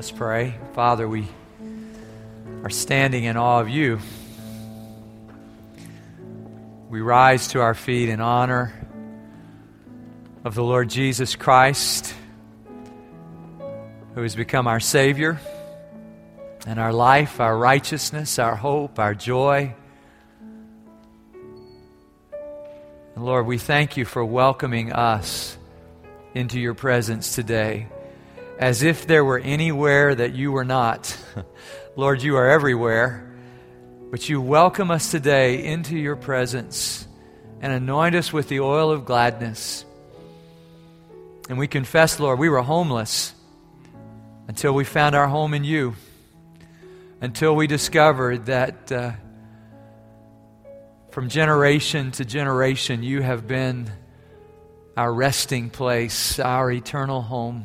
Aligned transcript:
Let's 0.00 0.12
pray. 0.12 0.54
Father, 0.72 1.06
we 1.06 1.28
are 2.62 2.70
standing 2.70 3.24
in 3.24 3.36
awe 3.36 3.60
of 3.60 3.68
you. 3.68 3.98
We 6.88 7.02
rise 7.02 7.48
to 7.48 7.60
our 7.60 7.74
feet 7.74 8.08
in 8.08 8.18
honor 8.18 8.72
of 10.42 10.54
the 10.54 10.64
Lord 10.64 10.88
Jesus 10.88 11.36
Christ, 11.36 12.14
who 14.14 14.22
has 14.22 14.34
become 14.34 14.66
our 14.66 14.80
Savior 14.80 15.38
and 16.66 16.80
our 16.80 16.94
life, 16.94 17.38
our 17.38 17.58
righteousness, 17.58 18.38
our 18.38 18.56
hope, 18.56 18.98
our 18.98 19.14
joy. 19.14 19.74
And 23.16 23.22
Lord, 23.22 23.44
we 23.44 23.58
thank 23.58 23.98
you 23.98 24.06
for 24.06 24.24
welcoming 24.24 24.94
us 24.94 25.58
into 26.32 26.58
your 26.58 26.72
presence 26.72 27.34
today 27.34 27.88
as 28.60 28.82
if 28.82 29.06
there 29.06 29.24
were 29.24 29.38
anywhere 29.38 30.14
that 30.14 30.34
you 30.34 30.52
were 30.52 30.66
not. 30.66 31.16
Lord, 31.96 32.22
you 32.22 32.36
are 32.36 32.46
everywhere, 32.46 33.34
but 34.10 34.28
you 34.28 34.38
welcome 34.42 34.90
us 34.90 35.10
today 35.10 35.64
into 35.64 35.96
your 35.96 36.14
presence 36.14 37.08
and 37.62 37.72
anoint 37.72 38.14
us 38.14 38.34
with 38.34 38.48
the 38.48 38.60
oil 38.60 38.90
of 38.90 39.06
gladness. 39.06 39.86
And 41.48 41.58
we 41.58 41.68
confess, 41.68 42.20
Lord, 42.20 42.38
we 42.38 42.50
were 42.50 42.60
homeless 42.60 43.34
until 44.46 44.74
we 44.74 44.84
found 44.84 45.14
our 45.14 45.26
home 45.26 45.54
in 45.54 45.64
you, 45.64 45.94
until 47.22 47.56
we 47.56 47.66
discovered 47.66 48.46
that 48.46 48.92
uh, 48.92 49.12
from 51.12 51.30
generation 51.30 52.10
to 52.12 52.26
generation 52.26 53.02
you 53.02 53.22
have 53.22 53.48
been 53.48 53.90
our 54.98 55.12
resting 55.12 55.70
place, 55.70 56.38
our 56.38 56.70
eternal 56.70 57.22
home. 57.22 57.64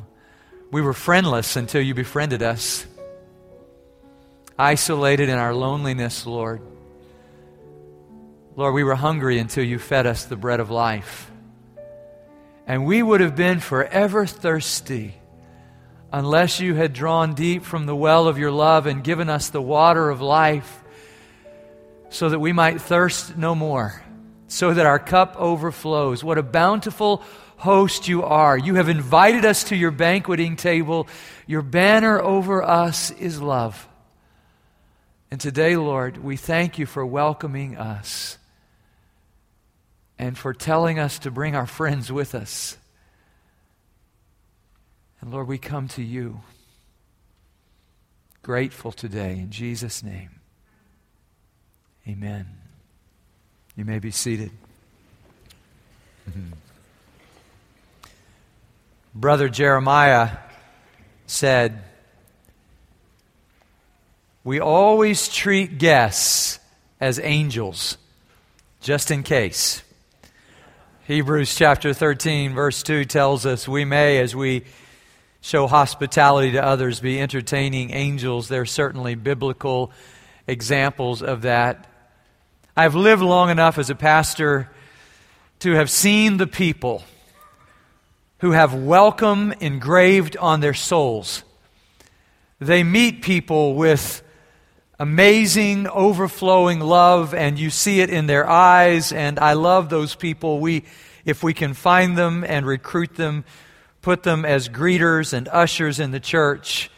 We 0.71 0.81
were 0.81 0.93
friendless 0.93 1.55
until 1.55 1.81
you 1.81 1.93
befriended 1.93 2.41
us. 2.41 2.85
Isolated 4.57 5.29
in 5.29 5.37
our 5.37 5.53
loneliness, 5.53 6.25
Lord. 6.25 6.61
Lord, 8.55 8.73
we 8.73 8.83
were 8.83 8.95
hungry 8.95 9.37
until 9.39 9.63
you 9.63 9.79
fed 9.79 10.05
us 10.05 10.25
the 10.25 10.37
bread 10.37 10.59
of 10.59 10.71
life. 10.71 11.29
And 12.65 12.85
we 12.85 13.03
would 13.03 13.21
have 13.21 13.35
been 13.35 13.59
forever 13.59 14.25
thirsty 14.25 15.15
unless 16.11 16.59
you 16.59 16.73
had 16.73 16.93
drawn 16.93 17.33
deep 17.33 17.63
from 17.63 17.85
the 17.85 17.95
well 17.95 18.27
of 18.27 18.37
your 18.37 18.51
love 18.51 18.85
and 18.85 19.03
given 19.03 19.29
us 19.29 19.49
the 19.49 19.61
water 19.61 20.09
of 20.09 20.21
life 20.21 20.83
so 22.09 22.29
that 22.29 22.39
we 22.39 22.53
might 22.53 22.81
thirst 22.81 23.37
no 23.37 23.53
more, 23.53 24.01
so 24.47 24.73
that 24.73 24.85
our 24.85 24.99
cup 24.99 25.35
overflows. 25.37 26.23
What 26.23 26.37
a 26.37 26.43
bountiful 26.43 27.21
host 27.65 28.07
you 28.07 28.21
are. 28.21 28.55
You 28.55 28.75
have 28.75 28.89
invited 28.89 29.43
us 29.43 29.65
to 29.65 29.75
your 29.75 29.89
banqueting 29.89 30.55
table. 30.55 31.07
Your 31.47 31.63
banner 31.63 32.21
over 32.21 32.61
us 32.61 33.09
is 33.09 33.41
love. 33.41 33.87
And 35.31 35.41
today, 35.41 35.75
Lord, 35.75 36.23
we 36.23 36.37
thank 36.37 36.77
you 36.77 36.85
for 36.85 37.03
welcoming 37.03 37.75
us 37.75 38.37
and 40.19 40.37
for 40.37 40.53
telling 40.53 40.99
us 40.99 41.17
to 41.19 41.31
bring 41.31 41.55
our 41.55 41.65
friends 41.65 42.11
with 42.11 42.35
us. 42.35 42.77
And 45.19 45.33
Lord, 45.33 45.47
we 45.47 45.57
come 45.57 45.87
to 45.89 46.03
you 46.03 46.41
grateful 48.43 48.91
today 48.91 49.39
in 49.39 49.49
Jesus' 49.49 50.03
name. 50.03 50.29
Amen. 52.07 52.45
You 53.75 53.85
may 53.85 53.97
be 53.97 54.11
seated. 54.11 54.51
Mm-hmm. 56.29 56.51
Brother 59.17 59.47
Jeremiah 59.47 60.31
said, 61.25 61.81
We 64.43 64.59
always 64.59 65.29
treat 65.29 65.77
guests 65.77 66.59
as 66.99 67.17
angels, 67.19 67.97
just 68.81 69.11
in 69.11 69.23
case. 69.23 69.83
Hebrews 71.07 71.55
chapter 71.55 71.93
13, 71.93 72.53
verse 72.53 72.83
2 72.83 73.05
tells 73.05 73.45
us 73.45 73.69
we 73.69 73.85
may, 73.85 74.19
as 74.19 74.35
we 74.35 74.65
show 75.39 75.65
hospitality 75.65 76.51
to 76.51 76.65
others, 76.65 76.99
be 76.99 77.21
entertaining 77.21 77.91
angels. 77.91 78.49
There 78.49 78.63
are 78.63 78.65
certainly 78.65 79.15
biblical 79.15 79.93
examples 80.45 81.23
of 81.23 81.43
that. 81.43 81.87
I've 82.75 82.95
lived 82.95 83.21
long 83.21 83.49
enough 83.49 83.77
as 83.77 83.89
a 83.89 83.95
pastor 83.95 84.69
to 85.59 85.71
have 85.71 85.89
seen 85.89 86.35
the 86.35 86.47
people 86.47 87.05
who 88.45 88.51
have 88.51 88.75
welcome 88.75 89.51
engraved 89.59 90.37
on 90.37 90.59
their 90.59 90.75
souls. 90.75 91.41
They 92.59 92.83
meet 92.83 93.23
people 93.23 93.73
with 93.73 94.21
amazing, 94.99 95.87
overflowing 95.87 96.79
love, 96.79 97.33
and 97.33 97.57
you 97.57 97.71
see 97.71 98.01
it 98.01 98.11
in 98.11 98.27
their 98.27 98.47
eyes. 98.47 99.11
And 99.11 99.39
I 99.39 99.53
love 99.53 99.89
those 99.89 100.13
people. 100.13 100.59
We, 100.59 100.83
if 101.25 101.41
we 101.41 101.55
can 101.55 101.73
find 101.73 102.15
them 102.15 102.43
and 102.43 102.67
recruit 102.67 103.15
them, 103.15 103.45
put 104.03 104.21
them 104.21 104.45
as 104.45 104.69
greeters 104.69 105.33
and 105.33 105.47
ushers 105.47 105.99
in 105.99 106.11
the 106.11 106.19
church, 106.19 106.91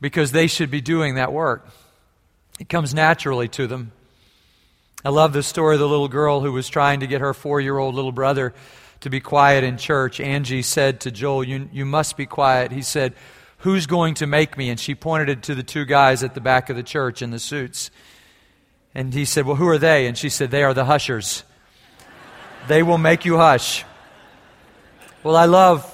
because 0.00 0.30
they 0.30 0.46
should 0.46 0.70
be 0.70 0.80
doing 0.80 1.16
that 1.16 1.32
work. 1.32 1.66
It 2.60 2.68
comes 2.68 2.94
naturally 2.94 3.48
to 3.48 3.66
them. 3.66 3.90
I 5.04 5.08
love 5.08 5.32
the 5.32 5.42
story 5.42 5.74
of 5.74 5.80
the 5.80 5.88
little 5.88 6.06
girl 6.06 6.40
who 6.40 6.52
was 6.52 6.68
trying 6.68 7.00
to 7.00 7.08
get 7.08 7.20
her 7.20 7.34
four 7.34 7.60
year 7.60 7.76
old 7.76 7.96
little 7.96 8.12
brother 8.12 8.54
to 9.02 9.10
be 9.10 9.20
quiet 9.20 9.64
in 9.64 9.76
church, 9.76 10.20
Angie 10.20 10.62
said 10.62 11.00
to 11.00 11.10
Joel, 11.10 11.44
you, 11.44 11.68
you 11.72 11.84
must 11.84 12.16
be 12.16 12.24
quiet. 12.24 12.72
He 12.72 12.82
said, 12.82 13.14
Who's 13.58 13.86
going 13.86 14.14
to 14.14 14.26
make 14.26 14.56
me? 14.56 14.70
And 14.70 14.80
she 14.80 14.94
pointed 14.94 15.28
it 15.28 15.42
to 15.44 15.54
the 15.54 15.62
two 15.62 15.84
guys 15.84 16.24
at 16.24 16.34
the 16.34 16.40
back 16.40 16.68
of 16.70 16.74
the 16.74 16.82
church 16.82 17.22
in 17.22 17.30
the 17.30 17.38
suits. 17.38 17.90
And 18.94 19.14
he 19.14 19.24
said, 19.24 19.46
Well, 19.46 19.56
who 19.56 19.68
are 19.68 19.78
they? 19.78 20.06
And 20.06 20.16
she 20.16 20.28
said, 20.28 20.50
They 20.50 20.64
are 20.64 20.74
the 20.74 20.84
hushers. 20.84 21.44
they 22.68 22.82
will 22.82 22.98
make 22.98 23.24
you 23.24 23.36
hush. 23.36 23.84
Well, 25.22 25.36
I 25.36 25.44
love 25.44 25.88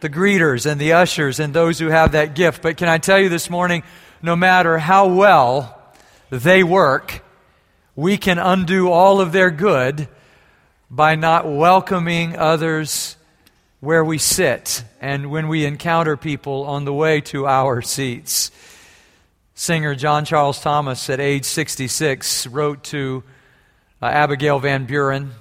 the 0.00 0.08
greeters 0.08 0.64
and 0.68 0.80
the 0.80 0.92
ushers 0.92 1.40
and 1.40 1.52
those 1.52 1.78
who 1.78 1.88
have 1.88 2.12
that 2.12 2.34
gift. 2.34 2.62
But 2.62 2.76
can 2.76 2.88
I 2.88 2.98
tell 2.98 3.18
you 3.18 3.28
this 3.28 3.50
morning, 3.50 3.82
no 4.22 4.34
matter 4.34 4.78
how 4.78 5.08
well 5.08 5.80
they 6.30 6.62
work, 6.62 7.24
we 7.96 8.16
can 8.16 8.38
undo 8.38 8.90
all 8.90 9.20
of 9.20 9.32
their 9.32 9.50
good 9.50 10.08
by 10.90 11.16
not 11.16 11.46
welcoming 11.46 12.36
others 12.36 13.16
where 13.80 14.04
we 14.04 14.18
sit 14.18 14.82
and 15.00 15.30
when 15.30 15.48
we 15.48 15.64
encounter 15.64 16.16
people 16.16 16.64
on 16.64 16.84
the 16.84 16.92
way 16.92 17.20
to 17.20 17.46
our 17.46 17.82
seats. 17.82 18.50
Singer 19.54 19.94
John 19.94 20.24
Charles 20.24 20.60
Thomas, 20.60 21.10
at 21.10 21.20
age 21.20 21.44
66, 21.44 22.46
wrote 22.46 22.84
to 22.84 23.22
uh, 24.00 24.06
Abigail 24.06 24.58
Van 24.60 24.86
Buren. 24.86 25.32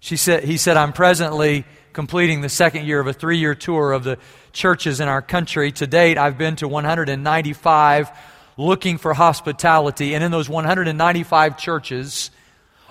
She 0.00 0.16
said, 0.16 0.44
he 0.44 0.56
said, 0.56 0.76
I'm 0.76 0.92
presently 0.92 1.64
completing 1.92 2.42
the 2.42 2.48
second 2.48 2.84
year 2.84 3.00
of 3.00 3.06
a 3.06 3.12
three 3.12 3.38
year 3.38 3.54
tour 3.54 3.92
of 3.92 4.04
the 4.04 4.18
churches 4.52 5.00
in 5.00 5.08
our 5.08 5.22
country. 5.22 5.72
To 5.72 5.86
date, 5.86 6.18
I've 6.18 6.36
been 6.36 6.56
to 6.56 6.68
195 6.68 8.10
looking 8.56 8.98
for 8.98 9.14
hospitality, 9.14 10.14
and 10.14 10.22
in 10.22 10.30
those 10.30 10.48
195 10.48 11.58
churches, 11.58 12.30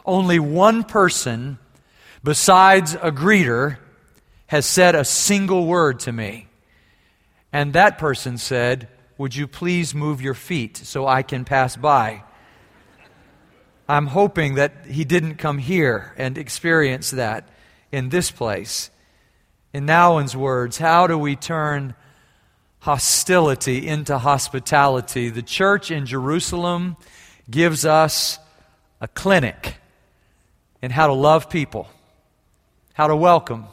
only 0.06 0.40
one 0.40 0.84
person 0.84 1.60
besides 2.24 2.94
a 2.96 3.12
greeter, 3.12 3.78
has 4.48 4.66
said 4.66 4.96
a 4.96 5.06
single 5.06 5.66
word 5.66 6.00
to 6.00 6.12
me. 6.12 6.48
And 7.54 7.74
that 7.74 7.98
person 7.98 8.38
said, 8.38 8.88
Would 9.18 9.36
you 9.36 9.48
please 9.48 9.94
move 9.94 10.22
your 10.22 10.34
feet 10.34 10.78
so 10.78 11.08
I 11.08 11.22
can 11.22 11.46
pass 11.46 11.76
by? 11.76 12.24
I'm 13.90 14.08
hoping 14.08 14.56
that 14.56 14.86
he 14.86 15.06
didn't 15.06 15.36
come 15.36 15.58
here 15.58 16.14
and 16.18 16.38
experience 16.38 17.12
that 17.12 17.48
in 17.92 18.10
this 18.10 18.32
place. 18.32 18.90
In 19.74 19.86
Nouwen's 19.86 20.36
words, 20.36 20.78
how 20.78 21.08
do 21.08 21.18
we 21.18 21.36
turn 21.36 21.96
hostility 22.80 23.88
into 23.88 24.18
hospitality? 24.18 25.30
The 25.30 25.42
church 25.42 25.90
in 25.90 26.06
Jerusalem 26.06 26.98
gives 27.50 27.86
us 27.86 28.40
a 29.00 29.08
clinic 29.08 29.76
in 30.82 30.92
how 30.92 31.08
to 31.08 31.14
love 31.14 31.50
people 31.50 31.88
how 32.98 33.06
to 33.06 33.16
welcome, 33.16 33.64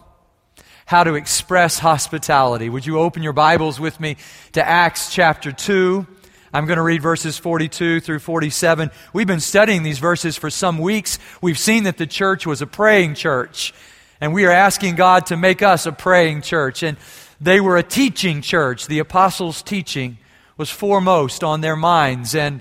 how 0.84 1.02
to 1.02 1.14
express 1.14 1.78
hospitality. 1.78 2.68
Would 2.68 2.84
you 2.84 2.98
open 2.98 3.22
your 3.22 3.32
Bibles 3.32 3.80
with 3.80 3.98
me 3.98 4.18
to 4.52 4.62
Acts 4.62 5.10
chapter 5.10 5.50
2? 5.50 6.06
I'm 6.52 6.66
going 6.66 6.76
to 6.76 6.82
read 6.82 7.00
verses 7.00 7.38
42 7.38 8.00
through 8.00 8.18
47. 8.18 8.90
We've 9.14 9.26
been 9.26 9.40
studying 9.40 9.82
these 9.82 9.98
verses 9.98 10.36
for 10.36 10.50
some 10.50 10.76
weeks. 10.76 11.18
We've 11.40 11.58
seen 11.58 11.84
that 11.84 11.96
the 11.96 12.06
church 12.06 12.46
was 12.46 12.60
a 12.60 12.66
praying 12.66 13.14
church, 13.14 13.72
and 14.20 14.34
we 14.34 14.44
are 14.44 14.50
asking 14.50 14.96
God 14.96 15.24
to 15.28 15.38
make 15.38 15.62
us 15.62 15.86
a 15.86 15.92
praying 15.92 16.42
church. 16.42 16.82
And 16.82 16.98
they 17.40 17.62
were 17.62 17.78
a 17.78 17.82
teaching 17.82 18.42
church. 18.42 18.88
The 18.88 18.98
apostles' 18.98 19.62
teaching 19.62 20.18
was 20.58 20.68
foremost 20.68 21.42
on 21.42 21.62
their 21.62 21.76
minds, 21.76 22.34
and 22.34 22.60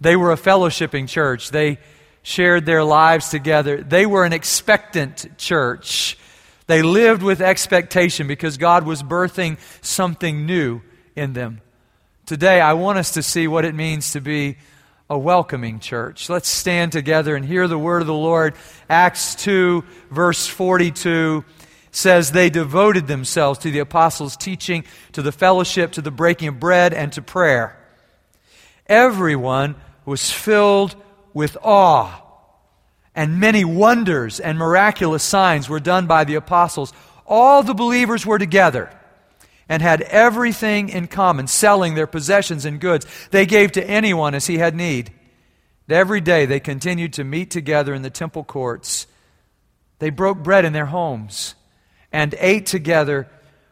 they 0.00 0.16
were 0.16 0.32
a 0.32 0.36
fellowshipping 0.36 1.06
church. 1.06 1.52
They 1.52 1.78
shared 2.22 2.66
their 2.66 2.84
lives 2.84 3.28
together. 3.28 3.82
They 3.82 4.06
were 4.06 4.24
an 4.24 4.32
expectant 4.32 5.38
church. 5.38 6.16
They 6.66 6.82
lived 6.82 7.22
with 7.22 7.40
expectation 7.40 8.26
because 8.26 8.56
God 8.56 8.86
was 8.86 9.02
birthing 9.02 9.58
something 9.80 10.46
new 10.46 10.80
in 11.16 11.32
them. 11.32 11.60
Today, 12.26 12.60
I 12.60 12.74
want 12.74 12.98
us 12.98 13.12
to 13.12 13.22
see 13.22 13.48
what 13.48 13.64
it 13.64 13.74
means 13.74 14.12
to 14.12 14.20
be 14.20 14.56
a 15.10 15.18
welcoming 15.18 15.80
church. 15.80 16.30
Let's 16.30 16.48
stand 16.48 16.92
together 16.92 17.36
and 17.36 17.44
hear 17.44 17.68
the 17.68 17.78
word 17.78 18.00
of 18.00 18.06
the 18.06 18.14
Lord. 18.14 18.54
Acts 18.88 19.34
2, 19.34 19.84
verse 20.10 20.46
42 20.46 21.44
says, 21.90 22.32
They 22.32 22.48
devoted 22.48 23.08
themselves 23.08 23.58
to 23.60 23.70
the 23.70 23.80
apostles' 23.80 24.36
teaching, 24.36 24.84
to 25.12 25.20
the 25.20 25.32
fellowship, 25.32 25.92
to 25.92 26.00
the 26.00 26.10
breaking 26.10 26.48
of 26.48 26.60
bread, 26.60 26.94
and 26.94 27.12
to 27.12 27.20
prayer. 27.20 27.78
Everyone 28.86 29.74
was 30.06 30.30
filled 30.30 30.96
with 31.34 31.56
awe, 31.62 32.20
and 33.14 33.40
many 33.40 33.64
wonders 33.64 34.40
and 34.40 34.58
miraculous 34.58 35.22
signs 35.22 35.68
were 35.68 35.80
done 35.80 36.06
by 36.06 36.24
the 36.24 36.34
apostles. 36.34 36.92
All 37.26 37.62
the 37.62 37.74
believers 37.74 38.24
were 38.24 38.38
together 38.38 38.90
and 39.68 39.82
had 39.82 40.02
everything 40.02 40.88
in 40.88 41.06
common, 41.06 41.46
selling 41.46 41.94
their 41.94 42.06
possessions 42.06 42.64
and 42.64 42.80
goods. 42.80 43.06
They 43.30 43.46
gave 43.46 43.72
to 43.72 43.84
anyone 43.84 44.34
as 44.34 44.46
he 44.46 44.58
had 44.58 44.74
need. 44.74 45.12
And 45.88 45.96
every 45.96 46.20
day 46.20 46.46
they 46.46 46.60
continued 46.60 47.12
to 47.14 47.24
meet 47.24 47.50
together 47.50 47.94
in 47.94 48.02
the 48.02 48.10
temple 48.10 48.44
courts. 48.44 49.06
They 49.98 50.10
broke 50.10 50.42
bread 50.42 50.64
in 50.64 50.72
their 50.72 50.86
homes 50.86 51.54
and 52.12 52.34
ate 52.38 52.66
together 52.66 53.28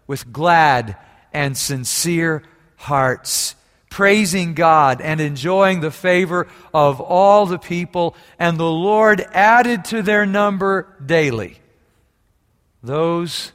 with 0.06 0.32
glad 0.32 0.96
and 1.32 1.56
sincere 1.56 2.42
hearts, 2.76 3.54
praising 3.90 4.54
God 4.54 5.02
and 5.02 5.20
enjoying 5.20 5.80
the 5.80 5.90
favor 5.90 6.46
of 6.72 7.00
all 7.00 7.44
the 7.44 7.58
people. 7.58 8.16
And 8.38 8.56
the 8.56 8.70
Lord 8.70 9.20
added 9.32 9.84
to 9.86 10.00
their 10.00 10.24
number 10.24 10.86
daily 11.04 11.58
those 12.82 13.52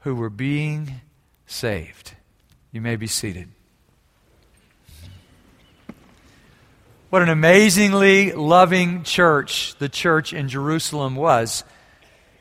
who 0.00 0.14
were 0.14 0.30
being 0.30 1.00
saved. 1.46 2.14
You 2.72 2.80
may 2.80 2.96
be 2.96 3.06
seated. 3.06 3.48
What 7.10 7.22
an 7.22 7.28
amazingly 7.28 8.32
loving 8.32 9.02
church 9.02 9.74
the 9.78 9.88
church 9.88 10.32
in 10.32 10.48
Jerusalem 10.48 11.14
was. 11.14 11.62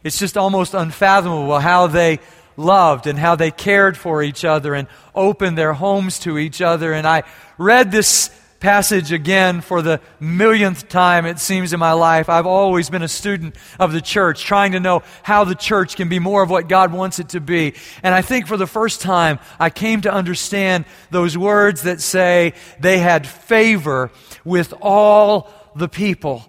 It's 0.03 0.19
just 0.19 0.37
almost 0.37 0.73
unfathomable 0.73 1.59
how 1.59 1.87
they 1.87 2.19
loved 2.57 3.07
and 3.07 3.19
how 3.19 3.35
they 3.35 3.51
cared 3.51 3.97
for 3.97 4.23
each 4.23 4.45
other 4.45 4.73
and 4.73 4.87
opened 5.13 5.57
their 5.57 5.73
homes 5.73 6.19
to 6.19 6.37
each 6.37 6.61
other. 6.61 6.93
And 6.93 7.07
I 7.07 7.23
read 7.57 7.91
this 7.91 8.29
passage 8.59 9.11
again 9.11 9.61
for 9.61 9.81
the 9.81 10.01
millionth 10.19 10.89
time, 10.89 11.25
it 11.25 11.37
seems, 11.37 11.71
in 11.71 11.79
my 11.79 11.91
life. 11.91 12.29
I've 12.29 12.47
always 12.47 12.89
been 12.89 13.03
a 13.03 13.07
student 13.07 13.55
of 13.79 13.91
the 13.91 14.01
church, 14.01 14.43
trying 14.43 14.71
to 14.71 14.79
know 14.79 15.03
how 15.21 15.43
the 15.43 15.55
church 15.55 15.95
can 15.95 16.09
be 16.09 16.17
more 16.17 16.41
of 16.41 16.49
what 16.49 16.67
God 16.67 16.91
wants 16.91 17.19
it 17.19 17.29
to 17.29 17.39
be. 17.39 17.75
And 18.01 18.15
I 18.15 18.23
think 18.23 18.47
for 18.47 18.57
the 18.57 18.65
first 18.65 19.01
time, 19.01 19.39
I 19.59 19.69
came 19.69 20.01
to 20.01 20.11
understand 20.11 20.85
those 21.11 21.37
words 21.37 21.83
that 21.83 22.01
say 22.01 22.53
they 22.79 22.97
had 22.97 23.27
favor 23.27 24.09
with 24.43 24.73
all 24.81 25.51
the 25.75 25.89
people. 25.89 26.43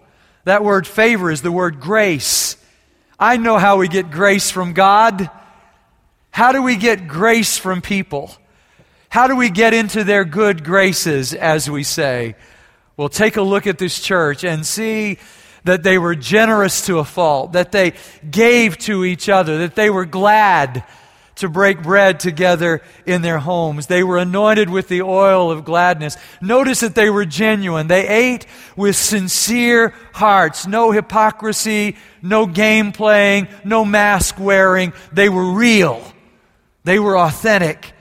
That 0.45 0.65
word 0.65 0.87
favor 0.87 1.31
is 1.31 1.43
the 1.43 1.53
word 1.53 1.81
grace. 1.81 2.57
I 3.19 3.37
know 3.37 3.59
how 3.59 3.79
we 3.79 3.89
get 3.89 4.11
grace 4.11 4.51
from 4.51 4.73
God. 4.73 5.29
How 6.37 6.53
do 6.53 6.61
we 6.61 6.77
get 6.77 7.09
grace 7.09 7.57
from 7.57 7.81
people? 7.81 8.31
How 9.09 9.27
do 9.27 9.35
we 9.37 9.49
get 9.49 9.73
into 9.73 10.05
their 10.05 10.27
good 10.27 10.65
graces, 10.65 11.33
as 11.33 11.71
we 11.71 11.83
say? 11.83 12.37
Well, 12.99 13.09
take 13.09 13.39
a 13.39 13.43
look 13.43 13.67
at 13.67 13.79
this 13.79 13.99
church 13.99 14.45
and 14.45 14.67
see 14.67 15.17
that 15.65 15.83
they 15.83 15.97
were 15.97 16.15
generous 16.15 16.85
to 16.89 16.99
a 16.99 17.05
fault, 17.05 17.53
that 17.53 17.73
they 17.73 17.95
gave 18.31 18.77
to 18.81 19.03
each 19.03 19.31
other, 19.31 19.57
that 19.61 19.77
they 19.77 19.89
were 19.89 20.05
glad 20.05 20.85
to 21.37 21.49
break 21.49 21.83
bread 21.83 22.21
together 22.21 22.83
in 23.07 23.23
their 23.23 23.39
homes. 23.39 23.87
They 23.87 24.03
were 24.03 24.19
anointed 24.19 24.69
with 24.69 24.89
the 24.89 25.01
oil 25.01 25.51
of 25.51 25.65
gladness. 25.65 26.19
Notice 26.43 26.81
that 26.81 26.95
they 26.95 27.09
were 27.09 27.25
genuine. 27.25 27.87
They 27.87 28.07
ate 28.07 28.45
with 28.77 28.97
sincere 28.97 29.95
hearts. 30.13 30.67
No 30.67 30.91
hypocrisy, 30.91 31.97
no 32.21 32.45
game 32.45 32.93
playing, 32.93 33.49
no 33.65 33.87
mask 33.87 34.39
wearing. 34.39 34.93
They 35.15 35.31
were 35.31 35.53
real. 35.53 36.13
They 36.87 37.01
were 37.01 37.19
authentic 37.19 37.93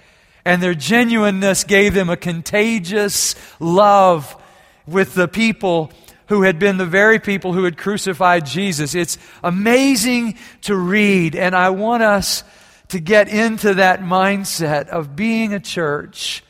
and 0.46 0.62
their 0.62 0.76
genuineness 0.76 1.64
gave 1.64 1.96
them 1.96 2.08
a 2.08 2.16
contagious 2.16 3.34
love 3.60 4.40
with 4.86 5.16
the 5.16 5.28
people 5.28 5.92
who 6.28 6.44
had 6.44 6.60
been 6.60 6.78
the 6.78 6.86
very 6.86 7.18
people 7.20 7.52
who 7.52 7.64
had 7.64 7.78
crucified 7.78 8.46
Jesus. 8.46 8.94
It's 8.94 9.18
amazing 9.44 10.38
to 10.62 10.76
read, 10.76 11.36
and 11.36 11.56
I 11.56 11.72
want 11.72 12.04
us 12.04 12.44
to 12.90 13.00
get 13.00 13.28
into 13.28 13.74
that 13.74 14.02
mindset 14.02 14.88
of 14.90 15.16
being 15.16 15.52
a 15.52 15.60
church 15.60 16.44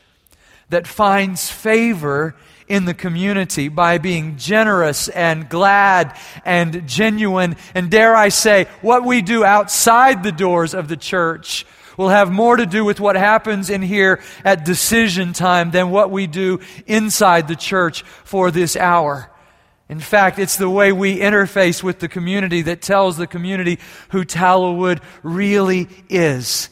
that 0.69 0.87
finds 0.87 1.49
favor 1.49 2.35
in 2.67 2.83
the 2.83 2.93
community 2.93 3.69
by 3.69 3.97
being 3.97 4.35
generous 4.35 5.07
and 5.07 5.47
glad 5.47 6.17
and 6.43 6.85
genuine. 6.85 7.55
And 7.73 7.89
dare 7.89 8.13
I 8.13 8.27
say, 8.27 8.65
what 8.81 9.05
we 9.05 9.21
do 9.21 9.45
outside 9.45 10.21
the 10.21 10.33
doors 10.33 10.73
of 10.73 10.89
the 10.89 10.97
church 10.97 11.65
will 11.97 12.09
have 12.09 12.31
more 12.31 12.57
to 12.57 12.65
do 12.65 12.83
with 12.83 12.99
what 12.99 13.15
happens 13.15 13.69
in 13.69 13.81
here 13.81 14.21
at 14.43 14.65
decision 14.65 15.33
time 15.33 15.71
than 15.71 15.89
what 15.89 16.11
we 16.11 16.27
do 16.27 16.59
inside 16.87 17.47
the 17.47 17.55
church 17.55 18.03
for 18.23 18.51
this 18.51 18.75
hour. 18.75 19.31
In 19.87 19.99
fact, 19.99 20.39
it's 20.39 20.57
the 20.57 20.69
way 20.69 20.91
we 20.91 21.19
interface 21.19 21.83
with 21.83 21.99
the 21.99 22.07
community 22.07 22.63
that 22.63 22.81
tells 22.81 23.17
the 23.17 23.27
community 23.27 23.79
who 24.09 24.25
Tallowood 24.25 25.01
really 25.21 25.87
is. 26.09 26.69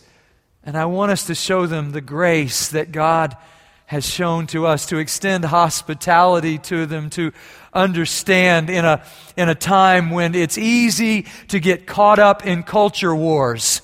And 0.63 0.75
I 0.75 0.85
want 0.85 1.11
us 1.11 1.27
to 1.27 1.35
show 1.35 1.67
them 1.67 1.91
the 1.91 2.01
grace 2.01 2.69
that 2.69 2.91
God 2.91 3.37
has 3.85 4.09
shown 4.09 4.47
to 4.47 4.65
us, 4.65 4.87
to 4.87 4.97
extend 4.97 5.45
hospitality 5.45 6.57
to 6.57 6.87
them, 6.87 7.11
to 7.11 7.31
understand 7.73 8.69
in 8.69 8.85
a, 8.85 9.03
in 9.37 9.49
a 9.49 9.55
time 9.55 10.09
when 10.09 10.33
it's 10.33 10.57
easy 10.57 11.27
to 11.49 11.59
get 11.59 11.85
caught 11.85 12.17
up 12.17 12.47
in 12.47 12.63
culture 12.63 13.15
wars 13.15 13.81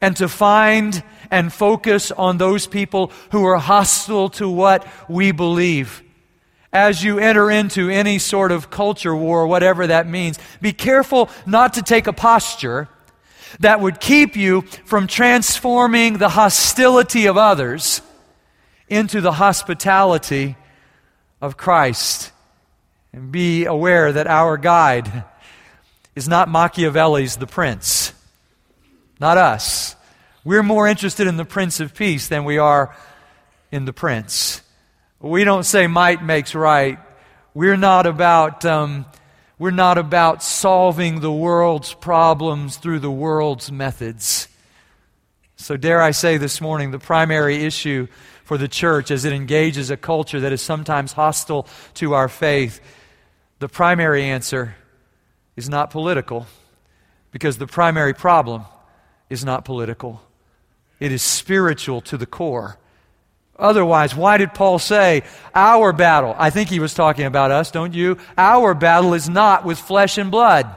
and 0.00 0.16
to 0.16 0.28
find 0.28 1.02
and 1.30 1.52
focus 1.52 2.10
on 2.12 2.38
those 2.38 2.66
people 2.66 3.12
who 3.32 3.44
are 3.44 3.58
hostile 3.58 4.30
to 4.30 4.48
what 4.48 4.86
we 5.08 5.32
believe. 5.32 6.02
As 6.72 7.02
you 7.02 7.18
enter 7.18 7.50
into 7.50 7.88
any 7.88 8.18
sort 8.18 8.52
of 8.52 8.70
culture 8.70 9.16
war, 9.16 9.46
whatever 9.46 9.86
that 9.86 10.06
means, 10.06 10.38
be 10.60 10.72
careful 10.72 11.30
not 11.46 11.74
to 11.74 11.82
take 11.82 12.06
a 12.06 12.12
posture 12.12 12.88
that 13.60 13.80
would 13.80 14.00
keep 14.00 14.36
you 14.36 14.62
from 14.84 15.06
transforming 15.06 16.18
the 16.18 16.28
hostility 16.28 17.26
of 17.26 17.36
others 17.36 18.02
into 18.88 19.20
the 19.20 19.32
hospitality 19.32 20.56
of 21.40 21.56
Christ. 21.56 22.32
And 23.12 23.32
be 23.32 23.64
aware 23.64 24.12
that 24.12 24.26
our 24.26 24.58
guide 24.58 25.24
is 26.14 26.28
not 26.28 26.48
Machiavelli's 26.48 27.36
The 27.36 27.46
Prince. 27.46 28.07
Not 29.20 29.38
us. 29.38 29.96
We're 30.44 30.62
more 30.62 30.86
interested 30.86 31.26
in 31.26 31.36
the 31.36 31.44
Prince 31.44 31.80
of 31.80 31.94
Peace 31.94 32.28
than 32.28 32.44
we 32.44 32.58
are 32.58 32.96
in 33.72 33.84
the 33.84 33.92
Prince. 33.92 34.62
We 35.20 35.44
don't 35.44 35.64
say 35.64 35.88
might 35.88 36.22
makes 36.22 36.54
right. 36.54 36.98
We're 37.52 37.76
not 37.76 38.06
about, 38.06 38.64
um, 38.64 39.04
we're 39.58 39.72
not 39.72 39.98
about 39.98 40.42
solving 40.44 41.20
the 41.20 41.32
world's 41.32 41.92
problems 41.92 42.76
through 42.76 43.00
the 43.00 43.10
world's 43.10 43.72
methods. 43.72 44.46
So, 45.56 45.76
dare 45.76 46.00
I 46.00 46.12
say 46.12 46.36
this 46.36 46.60
morning, 46.60 46.92
the 46.92 47.00
primary 47.00 47.64
issue 47.64 48.06
for 48.44 48.56
the 48.56 48.68
church 48.68 49.10
as 49.10 49.24
it 49.24 49.32
engages 49.32 49.90
a 49.90 49.96
culture 49.96 50.40
that 50.40 50.52
is 50.52 50.62
sometimes 50.62 51.12
hostile 51.12 51.66
to 51.94 52.14
our 52.14 52.28
faith, 52.28 52.80
the 53.58 53.68
primary 53.68 54.22
answer 54.22 54.76
is 55.56 55.68
not 55.68 55.90
political, 55.90 56.46
because 57.32 57.58
the 57.58 57.66
primary 57.66 58.14
problem 58.14 58.64
is 59.30 59.44
not 59.44 59.64
political, 59.64 60.22
it 61.00 61.12
is 61.12 61.22
spiritual 61.22 62.00
to 62.02 62.16
the 62.16 62.26
core. 62.26 62.78
Otherwise, 63.58 64.14
why 64.14 64.36
did 64.36 64.54
Paul 64.54 64.78
say, 64.78 65.24
Our 65.54 65.92
battle? 65.92 66.34
I 66.38 66.50
think 66.50 66.70
he 66.70 66.78
was 66.78 66.94
talking 66.94 67.26
about 67.26 67.50
us, 67.50 67.72
don't 67.72 67.92
you? 67.92 68.18
Our 68.36 68.72
battle 68.72 69.14
is 69.14 69.28
not 69.28 69.64
with 69.64 69.78
flesh 69.78 70.16
and 70.16 70.30
blood. 70.30 70.76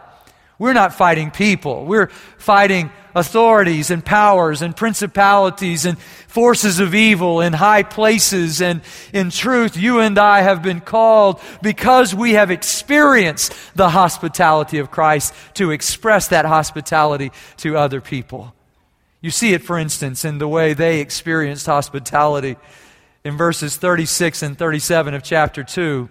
We're 0.62 0.74
not 0.74 0.94
fighting 0.94 1.32
people. 1.32 1.86
We're 1.86 2.10
fighting 2.38 2.91
authorities 3.15 3.89
and 3.89 4.06
powers 4.06 4.62
and 4.62 4.77
principalities 4.77 5.86
and 5.86 5.98
forces 5.98 6.80
of 6.80 6.94
evil 6.94 7.41
in 7.41 7.51
high 7.51 7.82
places. 7.82 8.62
And 8.62 8.82
in 9.12 9.32
truth, 9.32 9.75
you 9.75 10.01
and 10.01 10.20
I 10.20 10.41
have 10.41 10.62
been 10.62 10.80
called 10.80 11.41
because 11.63 12.13
we 12.13 12.34
have 12.34 12.51
experienced 12.51 13.56
the 13.74 13.89
hospitality 13.89 14.77
of 14.77 14.91
Christ 14.91 15.34
to 15.56 15.72
express 15.72 16.27
that 16.27 16.46
hospitality 16.46 17.32
to 17.58 17.75
other 17.75 18.00
people. 18.00 18.53
You 19.20 19.32
see 19.32 19.56
it, 19.56 19.63
for 19.63 19.80
instance, 19.80 20.24
in 20.25 20.38
the 20.38 20.48
way 20.48 20.75
they 20.75 21.00
experienced 21.00 21.65
hospitality 21.65 22.56
in 23.24 23.36
verses 23.36 23.77
36 23.77 24.44
and 24.44 24.56
37 24.56 25.15
of 25.15 25.24
chapter 25.24 25.63
2 25.63 26.08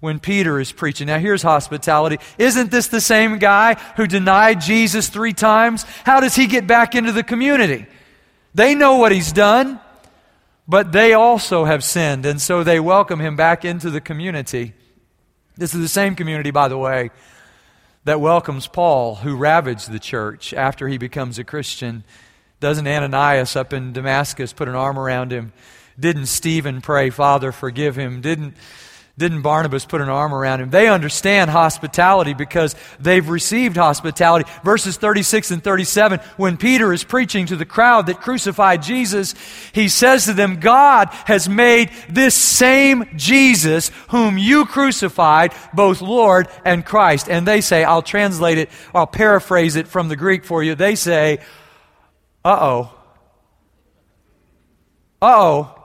when 0.00 0.18
Peter 0.18 0.58
is 0.58 0.72
preaching. 0.72 1.06
Now, 1.06 1.18
here's 1.18 1.42
hospitality. 1.42 2.18
Isn't 2.38 2.70
this 2.70 2.88
the 2.88 3.00
same 3.00 3.38
guy 3.38 3.74
who 3.96 4.06
denied 4.06 4.60
Jesus 4.60 5.08
three 5.08 5.34
times? 5.34 5.84
How 6.04 6.20
does 6.20 6.34
he 6.34 6.46
get 6.46 6.66
back 6.66 6.94
into 6.94 7.12
the 7.12 7.22
community? 7.22 7.86
They 8.54 8.74
know 8.74 8.96
what 8.96 9.12
he's 9.12 9.32
done, 9.32 9.78
but 10.66 10.92
they 10.92 11.12
also 11.12 11.64
have 11.64 11.84
sinned, 11.84 12.26
and 12.26 12.40
so 12.40 12.64
they 12.64 12.80
welcome 12.80 13.20
him 13.20 13.36
back 13.36 13.64
into 13.64 13.90
the 13.90 14.00
community. 14.00 14.72
This 15.56 15.74
is 15.74 15.80
the 15.80 15.88
same 15.88 16.16
community, 16.16 16.50
by 16.50 16.68
the 16.68 16.78
way, 16.78 17.10
that 18.04 18.20
welcomes 18.20 18.66
Paul, 18.66 19.16
who 19.16 19.36
ravaged 19.36 19.90
the 19.90 19.98
church 19.98 20.54
after 20.54 20.88
he 20.88 20.96
becomes 20.96 21.38
a 21.38 21.44
Christian. 21.44 22.02
Doesn't 22.58 22.86
Ananias 22.86 23.56
up 23.56 23.72
in 23.72 23.92
Damascus 23.92 24.52
put 24.52 24.68
an 24.68 24.74
arm 24.74 24.98
around 24.98 25.32
him? 25.32 25.52
Didn't 25.98 26.26
Stephen 26.26 26.80
pray, 26.80 27.10
Father, 27.10 27.52
forgive 27.52 27.96
him? 27.96 28.22
Didn't 28.22 28.54
didn't 29.20 29.42
Barnabas 29.42 29.84
put 29.84 30.00
an 30.00 30.08
arm 30.08 30.34
around 30.34 30.60
him? 30.60 30.70
They 30.70 30.88
understand 30.88 31.50
hospitality 31.50 32.34
because 32.34 32.74
they've 32.98 33.28
received 33.28 33.76
hospitality. 33.76 34.50
Verses 34.64 34.96
36 34.96 35.52
and 35.52 35.62
37, 35.62 36.18
when 36.36 36.56
Peter 36.56 36.92
is 36.92 37.04
preaching 37.04 37.46
to 37.46 37.56
the 37.56 37.64
crowd 37.64 38.06
that 38.06 38.20
crucified 38.20 38.82
Jesus, 38.82 39.34
he 39.72 39.88
says 39.88 40.24
to 40.24 40.32
them, 40.32 40.58
God 40.58 41.08
has 41.26 41.48
made 41.48 41.90
this 42.08 42.34
same 42.34 43.04
Jesus 43.14 43.90
whom 44.08 44.38
you 44.38 44.64
crucified, 44.64 45.52
both 45.74 46.00
Lord 46.00 46.48
and 46.64 46.84
Christ. 46.84 47.28
And 47.28 47.46
they 47.46 47.60
say, 47.60 47.84
I'll 47.84 48.02
translate 48.02 48.58
it, 48.58 48.70
I'll 48.94 49.06
paraphrase 49.06 49.76
it 49.76 49.86
from 49.86 50.08
the 50.08 50.16
Greek 50.16 50.44
for 50.44 50.62
you. 50.62 50.74
They 50.74 50.94
say, 50.94 51.38
uh 52.44 52.58
oh. 52.60 52.94
Uh 55.20 55.34
oh. 55.36 55.79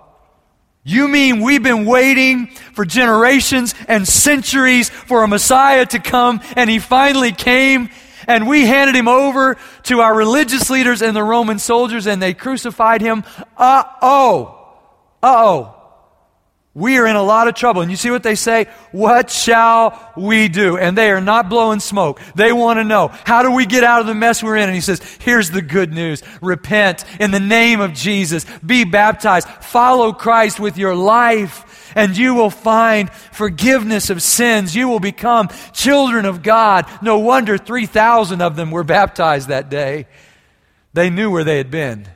You 0.88 1.08
mean 1.08 1.42
we've 1.42 1.64
been 1.64 1.88
waiting 1.88 2.46
for 2.74 2.86
generations 2.86 3.74
and 3.88 4.08
centuries 4.08 4.88
for 4.88 5.24
a 5.24 5.28
Messiah 5.28 5.84
to 5.88 5.98
come, 5.98 6.42
and 6.56 6.70
he 6.70 6.78
finally 6.78 7.32
came, 7.32 7.90
and 8.28 8.48
we 8.48 8.68
handed 8.68 8.96
him 8.96 9.08
over 9.08 9.58
to 9.84 10.02
our 10.02 10.16
religious 10.16 10.70
leaders 10.70 11.02
and 11.02 11.16
the 11.16 11.24
Roman 11.24 11.58
soldiers, 11.58 12.06
and 12.06 12.22
they 12.22 12.36
crucified 12.36 13.02
him? 13.02 13.24
Uh 13.58 13.84
oh. 14.04 14.78
Uh 15.24 15.34
oh. 15.36 15.75
We 16.76 16.98
are 16.98 17.08
in 17.08 17.16
a 17.16 17.24
lot 17.24 17.48
of 17.48 17.56
trouble. 17.56 17.82
And 17.82 17.90
you 17.90 17.96
see 17.96 18.12
what 18.12 18.22
they 18.22 18.36
say? 18.36 18.66
What 18.92 19.32
shall 19.32 20.12
we 20.18 20.50
do? 20.50 20.78
And 20.78 20.98
they 20.98 21.10
are 21.10 21.22
not 21.22 21.48
blowing 21.48 21.80
smoke. 21.80 22.20
They 22.36 22.52
want 22.52 22.80
to 22.80 22.84
know, 22.84 23.08
how 23.24 23.44
do 23.44 23.52
we 23.54 23.66
get 23.66 23.86
out 23.86 24.02
of 24.02 24.08
the 24.08 24.14
mess 24.14 24.44
we're 24.44 24.58
in? 24.58 24.66
And 24.66 24.76
he 24.76 24.82
says, 24.82 25.02
here's 25.22 25.52
the 25.52 25.62
good 25.62 25.94
news. 25.94 26.22
Repent 26.42 27.06
in 27.18 27.32
the 27.32 27.40
name 27.40 27.80
of 27.80 27.94
Jesus. 27.94 28.46
Be 28.60 28.84
baptized. 28.84 29.48
Follow 29.48 30.12
Christ 30.12 30.60
with 30.60 30.78
your 30.78 30.96
life. 30.96 31.94
And 31.96 32.18
you 32.18 32.36
will 32.36 32.50
find 32.50 33.10
forgiveness 33.10 34.10
of 34.10 34.22
sins. 34.22 34.76
You 34.76 34.90
will 34.90 35.00
become 35.00 35.48
children 35.72 36.26
of 36.26 36.44
God. 36.44 36.90
No 37.02 37.20
wonder 37.20 37.58
3,000 37.58 38.42
of 38.42 38.58
them 38.58 38.70
were 38.70 38.84
baptized 38.84 39.48
that 39.48 39.70
day. 39.70 40.08
They 40.94 41.10
knew 41.10 41.32
where 41.32 41.46
they 41.46 41.56
had 41.58 41.72
been. 41.72 42.10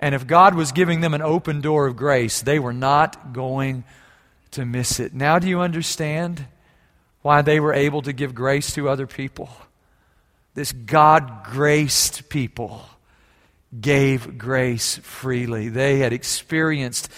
And 0.00 0.14
if 0.14 0.26
God 0.26 0.54
was 0.54 0.72
giving 0.72 1.02
them 1.02 1.14
an 1.14 1.22
open 1.22 1.60
door 1.60 1.86
of 1.86 1.96
grace, 1.96 2.40
they 2.40 2.58
were 2.58 2.72
not 2.72 3.32
going 3.32 3.84
to 4.52 4.64
miss 4.64 4.98
it. 4.98 5.14
Now, 5.14 5.38
do 5.38 5.46
you 5.46 5.60
understand 5.60 6.46
why 7.22 7.42
they 7.42 7.60
were 7.60 7.74
able 7.74 8.02
to 8.02 8.12
give 8.12 8.34
grace 8.34 8.74
to 8.74 8.88
other 8.88 9.06
people? 9.06 9.50
This 10.54 10.72
God 10.72 11.44
graced 11.44 12.28
people 12.28 12.82
gave 13.78 14.36
grace 14.36 14.96
freely. 14.98 15.68
They 15.68 15.98
had 15.98 16.12
experienced 16.12 17.08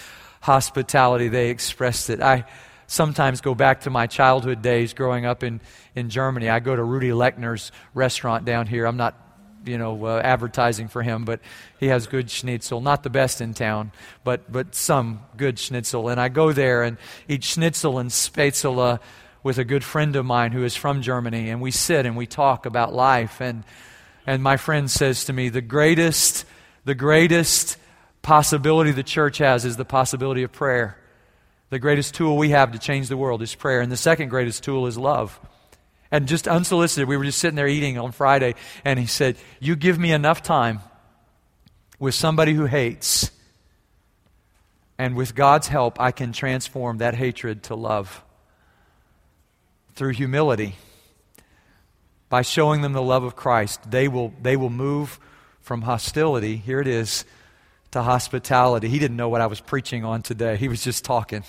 hospitality, 0.41 1.29
they 1.29 1.49
expressed 1.49 2.09
it. 2.09 2.21
I 2.21 2.45
sometimes 2.85 3.41
go 3.41 3.55
back 3.55 3.81
to 3.81 3.89
my 3.89 4.07
childhood 4.07 4.61
days 4.61 4.93
growing 4.93 5.25
up 5.25 5.43
in, 5.43 5.61
in 5.95 6.09
Germany. 6.09 6.49
I 6.49 6.59
go 6.59 6.75
to 6.75 6.83
Rudy 6.83 7.09
Lechner's 7.09 7.71
restaurant 7.93 8.45
down 8.45 8.67
here. 8.67 8.85
I'm 8.85 8.97
not 8.97 9.22
you 9.65 9.77
know, 9.77 10.05
uh, 10.05 10.21
advertising 10.23 10.87
for 10.87 11.01
him, 11.01 11.25
but 11.25 11.39
he 11.79 11.87
has 11.87 12.07
good 12.07 12.29
schnitzel. 12.29 12.81
Not 12.81 13.03
the 13.03 13.09
best 13.09 13.41
in 13.41 13.53
town, 13.53 13.91
but, 14.23 14.51
but 14.51 14.75
some 14.75 15.21
good 15.37 15.59
schnitzel. 15.59 16.09
And 16.09 16.19
I 16.19 16.29
go 16.29 16.51
there 16.51 16.83
and 16.83 16.97
eat 17.27 17.43
schnitzel 17.43 17.99
and 17.99 18.09
spätzle 18.09 18.99
with 19.43 19.57
a 19.57 19.65
good 19.65 19.83
friend 19.83 20.15
of 20.15 20.25
mine 20.25 20.51
who 20.51 20.63
is 20.63 20.75
from 20.75 21.01
Germany, 21.01 21.49
and 21.49 21.61
we 21.61 21.71
sit 21.71 22.05
and 22.05 22.15
we 22.15 22.25
talk 22.25 22.65
about 22.65 22.93
life. 22.93 23.41
And, 23.41 23.63
and 24.25 24.41
my 24.41 24.57
friend 24.57 24.89
says 24.89 25.25
to 25.25 25.33
me, 25.33 25.49
the 25.49 25.61
greatest, 25.61 26.45
the 26.85 26.95
greatest 26.95 27.77
possibility 28.21 28.91
the 28.91 29.03
church 29.03 29.39
has 29.39 29.65
is 29.65 29.75
the 29.75 29.85
possibility 29.85 30.43
of 30.43 30.51
prayer. 30.51 30.97
The 31.69 31.79
greatest 31.79 32.13
tool 32.13 32.37
we 32.37 32.51
have 32.51 32.71
to 32.71 32.79
change 32.79 33.09
the 33.09 33.17
world 33.17 33.41
is 33.41 33.53
prayer. 33.53 33.81
And 33.81 33.91
the 33.91 33.97
second 33.97 34.29
greatest 34.29 34.63
tool 34.63 34.87
is 34.87 34.97
love. 34.97 35.39
And 36.13 36.27
just 36.27 36.47
unsolicited, 36.47 37.07
we 37.07 37.17
were 37.17 37.23
just 37.23 37.39
sitting 37.39 37.55
there 37.55 37.67
eating 37.67 37.97
on 37.97 38.11
Friday, 38.11 38.53
and 38.85 38.99
he 38.99 39.07
said, 39.07 39.35
You 39.59 39.75
give 39.75 39.97
me 39.97 40.11
enough 40.11 40.43
time 40.43 40.81
with 41.97 42.13
somebody 42.13 42.53
who 42.53 42.65
hates, 42.65 43.31
and 44.99 45.15
with 45.15 45.33
God's 45.33 45.69
help, 45.69 45.99
I 45.99 46.11
can 46.11 46.31
transform 46.31 46.99
that 46.99 47.15
hatred 47.15 47.63
to 47.63 47.75
love 47.75 48.23
through 49.95 50.11
humility. 50.11 50.75
By 52.29 52.43
showing 52.43 52.83
them 52.83 52.93
the 52.93 53.01
love 53.01 53.23
of 53.23 53.35
Christ, 53.35 53.89
they 53.89 54.07
will, 54.07 54.35
they 54.39 54.55
will 54.55 54.69
move 54.69 55.19
from 55.61 55.81
hostility, 55.81 56.57
here 56.57 56.79
it 56.79 56.87
is, 56.87 57.25
to 57.89 58.03
hospitality. 58.03 58.87
He 58.87 58.99
didn't 58.99 59.17
know 59.17 59.29
what 59.29 59.41
I 59.41 59.47
was 59.47 59.61
preaching 59.61 60.05
on 60.05 60.21
today, 60.21 60.57
he 60.57 60.67
was 60.67 60.83
just 60.83 61.03
talking. 61.03 61.43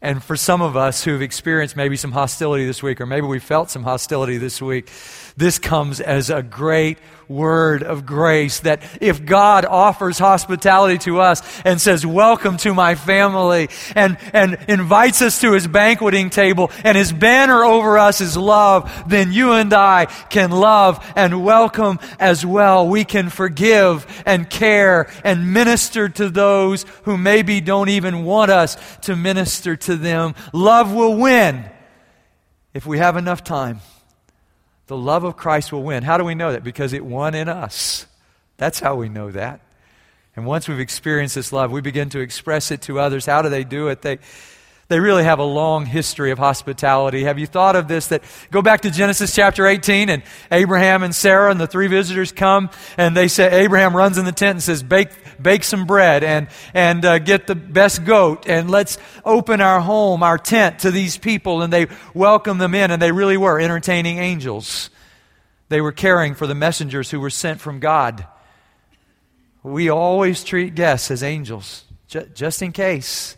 And 0.00 0.22
for 0.22 0.36
some 0.36 0.62
of 0.62 0.76
us 0.76 1.02
who've 1.02 1.22
experienced 1.22 1.74
maybe 1.74 1.96
some 1.96 2.12
hostility 2.12 2.64
this 2.64 2.84
week, 2.84 3.00
or 3.00 3.06
maybe 3.06 3.26
we 3.26 3.40
felt 3.40 3.68
some 3.68 3.82
hostility 3.82 4.38
this 4.38 4.62
week, 4.62 4.88
this 5.36 5.58
comes 5.58 6.00
as 6.00 6.30
a 6.30 6.40
great 6.40 6.98
word 7.28 7.82
of 7.82 8.06
grace 8.06 8.60
that 8.60 8.82
if 9.00 9.24
God 9.24 9.64
offers 9.64 10.18
hospitality 10.18 10.98
to 10.98 11.20
us 11.20 11.42
and 11.64 11.80
says, 11.80 12.06
Welcome 12.06 12.56
to 12.58 12.74
my 12.74 12.94
family, 12.94 13.68
and, 13.94 14.16
and 14.32 14.58
invites 14.68 15.20
us 15.20 15.40
to 15.42 15.52
his 15.52 15.66
banqueting 15.66 16.30
table, 16.30 16.70
and 16.84 16.96
his 16.96 17.12
banner 17.12 17.64
over 17.64 17.98
us 17.98 18.20
is 18.20 18.36
love, 18.36 18.90
then 19.08 19.32
you 19.32 19.52
and 19.52 19.72
I 19.72 20.06
can 20.06 20.50
love 20.50 21.04
and 21.16 21.44
welcome 21.44 21.98
as 22.18 22.44
well. 22.46 22.88
We 22.88 23.04
can 23.04 23.30
forgive 23.30 24.06
and 24.24 24.48
care 24.48 25.10
and 25.24 25.52
minister 25.52 26.08
to 26.08 26.30
those 26.30 26.84
who 27.02 27.18
maybe 27.18 27.60
don't 27.60 27.88
even 27.88 28.24
want 28.24 28.50
us 28.50 28.76
to 29.02 29.16
minister 29.16 29.76
to 29.76 29.87
them. 29.96 30.34
Love 30.52 30.92
will 30.92 31.16
win 31.16 31.64
if 32.74 32.86
we 32.86 32.98
have 32.98 33.16
enough 33.16 33.44
time 33.44 33.80
the 34.88 34.96
love 34.96 35.22
of 35.22 35.36
Christ 35.36 35.70
will 35.70 35.82
win. 35.82 36.02
How 36.02 36.16
do 36.16 36.24
we 36.24 36.34
know 36.34 36.52
that? 36.52 36.64
Because 36.64 36.92
it 36.92 37.04
won 37.04 37.34
in 37.34 37.48
us. 37.48 38.06
That's 38.56 38.80
how 38.80 38.96
we 38.96 39.08
know 39.08 39.30
that. 39.30 39.60
And 40.34 40.46
once 40.46 40.66
we've 40.66 40.80
experienced 40.80 41.34
this 41.34 41.52
love, 41.52 41.70
we 41.70 41.82
begin 41.82 42.08
to 42.10 42.20
express 42.20 42.70
it 42.70 42.82
to 42.82 42.98
others. 42.98 43.26
How 43.26 43.42
do 43.42 43.50
they 43.50 43.64
do 43.64 43.88
it? 43.88 44.02
They, 44.02 44.18
they 44.88 45.00
really 45.00 45.24
have 45.24 45.38
a 45.38 45.44
long 45.44 45.84
history 45.84 46.30
of 46.30 46.38
hospitality. 46.38 47.24
Have 47.24 47.38
you 47.38 47.46
thought 47.46 47.76
of 47.76 47.88
this? 47.88 48.06
That 48.06 48.22
go 48.50 48.62
back 48.62 48.80
to 48.82 48.90
Genesis 48.90 49.34
chapter 49.34 49.66
18 49.66 50.08
and 50.08 50.22
Abraham 50.50 51.02
and 51.02 51.14
Sarah 51.14 51.50
and 51.50 51.60
the 51.60 51.66
three 51.66 51.88
visitors 51.88 52.32
come 52.32 52.70
and 52.96 53.14
they 53.14 53.28
say, 53.28 53.64
Abraham 53.64 53.94
runs 53.94 54.16
in 54.16 54.24
the 54.24 54.32
tent 54.32 54.56
and 54.56 54.62
says, 54.62 54.82
bake, 54.82 55.10
bake 55.40 55.64
some 55.64 55.86
bread 55.86 56.24
and, 56.24 56.48
and 56.72 57.04
uh, 57.04 57.18
get 57.18 57.46
the 57.46 57.54
best 57.54 58.06
goat 58.06 58.48
and 58.48 58.70
let's 58.70 58.96
open 59.26 59.60
our 59.60 59.80
home, 59.80 60.22
our 60.22 60.38
tent 60.38 60.78
to 60.80 60.90
these 60.90 61.18
people. 61.18 61.60
And 61.60 61.70
they 61.70 61.88
welcome 62.14 62.56
them 62.56 62.74
in 62.74 62.90
and 62.90 63.00
they 63.00 63.12
really 63.12 63.36
were 63.36 63.60
entertaining 63.60 64.16
angels. 64.16 64.88
They 65.68 65.82
were 65.82 65.92
caring 65.92 66.34
for 66.34 66.46
the 66.46 66.54
messengers 66.54 67.10
who 67.10 67.20
were 67.20 67.28
sent 67.28 67.60
from 67.60 67.78
God. 67.78 68.26
We 69.62 69.90
always 69.90 70.44
treat 70.44 70.74
guests 70.74 71.10
as 71.10 71.22
angels, 71.22 71.84
just 72.06 72.62
in 72.62 72.72
case. 72.72 73.36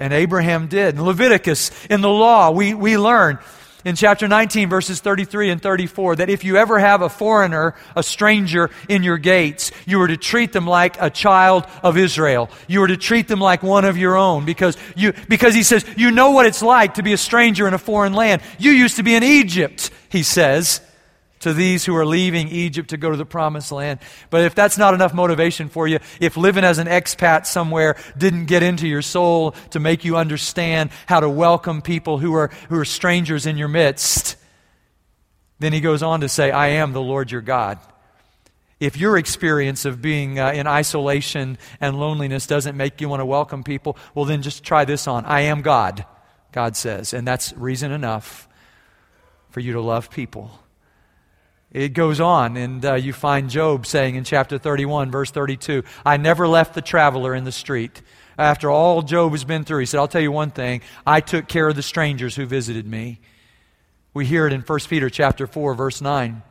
And 0.00 0.12
Abraham 0.12 0.66
did. 0.66 0.96
In 0.96 1.04
Leviticus, 1.04 1.70
in 1.88 2.00
the 2.00 2.08
law, 2.08 2.50
we, 2.50 2.74
we 2.74 2.98
learn 2.98 3.38
in 3.84 3.96
chapter 3.96 4.28
19, 4.28 4.68
verses 4.68 5.00
33 5.00 5.50
and 5.50 5.62
34, 5.62 6.16
that 6.16 6.28
if 6.28 6.44
you 6.44 6.56
ever 6.56 6.78
have 6.78 7.00
a 7.02 7.08
foreigner, 7.08 7.74
a 7.96 8.02
stranger 8.02 8.70
in 8.88 9.02
your 9.02 9.16
gates, 9.16 9.70
you 9.86 10.00
are 10.02 10.08
to 10.08 10.16
treat 10.16 10.52
them 10.52 10.66
like 10.66 11.00
a 11.00 11.08
child 11.08 11.66
of 11.82 11.96
Israel. 11.96 12.50
You 12.66 12.82
are 12.82 12.88
to 12.88 12.96
treat 12.96 13.28
them 13.28 13.40
like 13.40 13.62
one 13.62 13.84
of 13.84 13.96
your 13.96 14.16
own 14.16 14.44
because, 14.44 14.76
you, 14.96 15.14
because 15.28 15.54
he 15.54 15.62
says, 15.62 15.84
you 15.96 16.10
know 16.10 16.32
what 16.32 16.46
it's 16.46 16.62
like 16.62 16.94
to 16.94 17.02
be 17.02 17.12
a 17.12 17.18
stranger 17.18 17.66
in 17.66 17.74
a 17.74 17.78
foreign 17.78 18.12
land. 18.12 18.42
You 18.58 18.72
used 18.72 18.96
to 18.96 19.02
be 19.02 19.14
in 19.14 19.22
Egypt, 19.22 19.90
he 20.08 20.22
says 20.22 20.82
to 21.40 21.54
these 21.54 21.84
who 21.84 21.96
are 21.96 22.06
leaving 22.06 22.48
Egypt 22.48 22.90
to 22.90 22.96
go 22.96 23.10
to 23.10 23.16
the 23.16 23.26
promised 23.26 23.72
land. 23.72 23.98
But 24.28 24.44
if 24.44 24.54
that's 24.54 24.78
not 24.78 24.94
enough 24.94 25.14
motivation 25.14 25.68
for 25.68 25.88
you, 25.88 25.98
if 26.20 26.36
living 26.36 26.64
as 26.64 26.78
an 26.78 26.86
expat 26.86 27.46
somewhere 27.46 27.96
didn't 28.16 28.46
get 28.46 28.62
into 28.62 28.86
your 28.86 29.02
soul 29.02 29.52
to 29.70 29.80
make 29.80 30.04
you 30.04 30.16
understand 30.16 30.90
how 31.06 31.20
to 31.20 31.28
welcome 31.28 31.80
people 31.82 32.18
who 32.18 32.34
are, 32.34 32.48
who 32.68 32.78
are 32.78 32.84
strangers 32.84 33.46
in 33.46 33.56
your 33.56 33.68
midst, 33.68 34.36
then 35.58 35.72
he 35.72 35.80
goes 35.80 36.02
on 36.02 36.20
to 36.20 36.28
say, 36.28 36.50
I 36.50 36.68
am 36.68 36.92
the 36.92 37.02
Lord 37.02 37.30
your 37.30 37.40
God. 37.40 37.78
If 38.78 38.96
your 38.96 39.16
experience 39.18 39.84
of 39.84 40.00
being 40.00 40.38
uh, 40.38 40.52
in 40.52 40.66
isolation 40.66 41.58
and 41.80 41.98
loneliness 41.98 42.46
doesn't 42.46 42.76
make 42.76 43.00
you 43.00 43.08
want 43.08 43.20
to 43.20 43.26
welcome 43.26 43.62
people, 43.62 43.96
well, 44.14 44.24
then 44.24 44.40
just 44.42 44.62
try 44.62 44.84
this 44.84 45.06
on. 45.06 45.24
I 45.26 45.42
am 45.42 45.60
God, 45.60 46.04
God 46.52 46.76
says. 46.76 47.12
And 47.12 47.26
that's 47.26 47.52
reason 47.54 47.92
enough 47.92 48.48
for 49.50 49.60
you 49.60 49.74
to 49.74 49.80
love 49.80 50.10
people 50.10 50.59
It 51.72 51.90
goes 51.90 52.20
on, 52.20 52.56
and 52.56 52.84
uh, 52.84 52.94
you 52.94 53.12
find 53.12 53.48
Job 53.48 53.86
saying 53.86 54.16
in 54.16 54.24
chapter 54.24 54.58
31, 54.58 55.10
verse 55.10 55.30
32, 55.30 55.84
I 56.04 56.16
never 56.16 56.48
left 56.48 56.74
the 56.74 56.82
traveler 56.82 57.32
in 57.32 57.44
the 57.44 57.52
street. 57.52 58.02
After 58.36 58.70
all 58.70 59.02
Job 59.02 59.32
has 59.32 59.44
been 59.44 59.64
through, 59.64 59.80
he 59.80 59.86
said, 59.86 59.98
I'll 59.98 60.08
tell 60.08 60.20
you 60.20 60.32
one 60.32 60.50
thing 60.50 60.80
I 61.06 61.20
took 61.20 61.46
care 61.46 61.68
of 61.68 61.76
the 61.76 61.82
strangers 61.82 62.34
who 62.34 62.44
visited 62.44 62.86
me. 62.86 63.20
We 64.12 64.26
hear 64.26 64.48
it 64.48 64.52
in 64.52 64.62
1 64.62 64.78
Peter 64.88 65.08
chapter 65.08 65.46
4, 65.46 65.74
verse 65.74 66.00
9. 66.00 66.42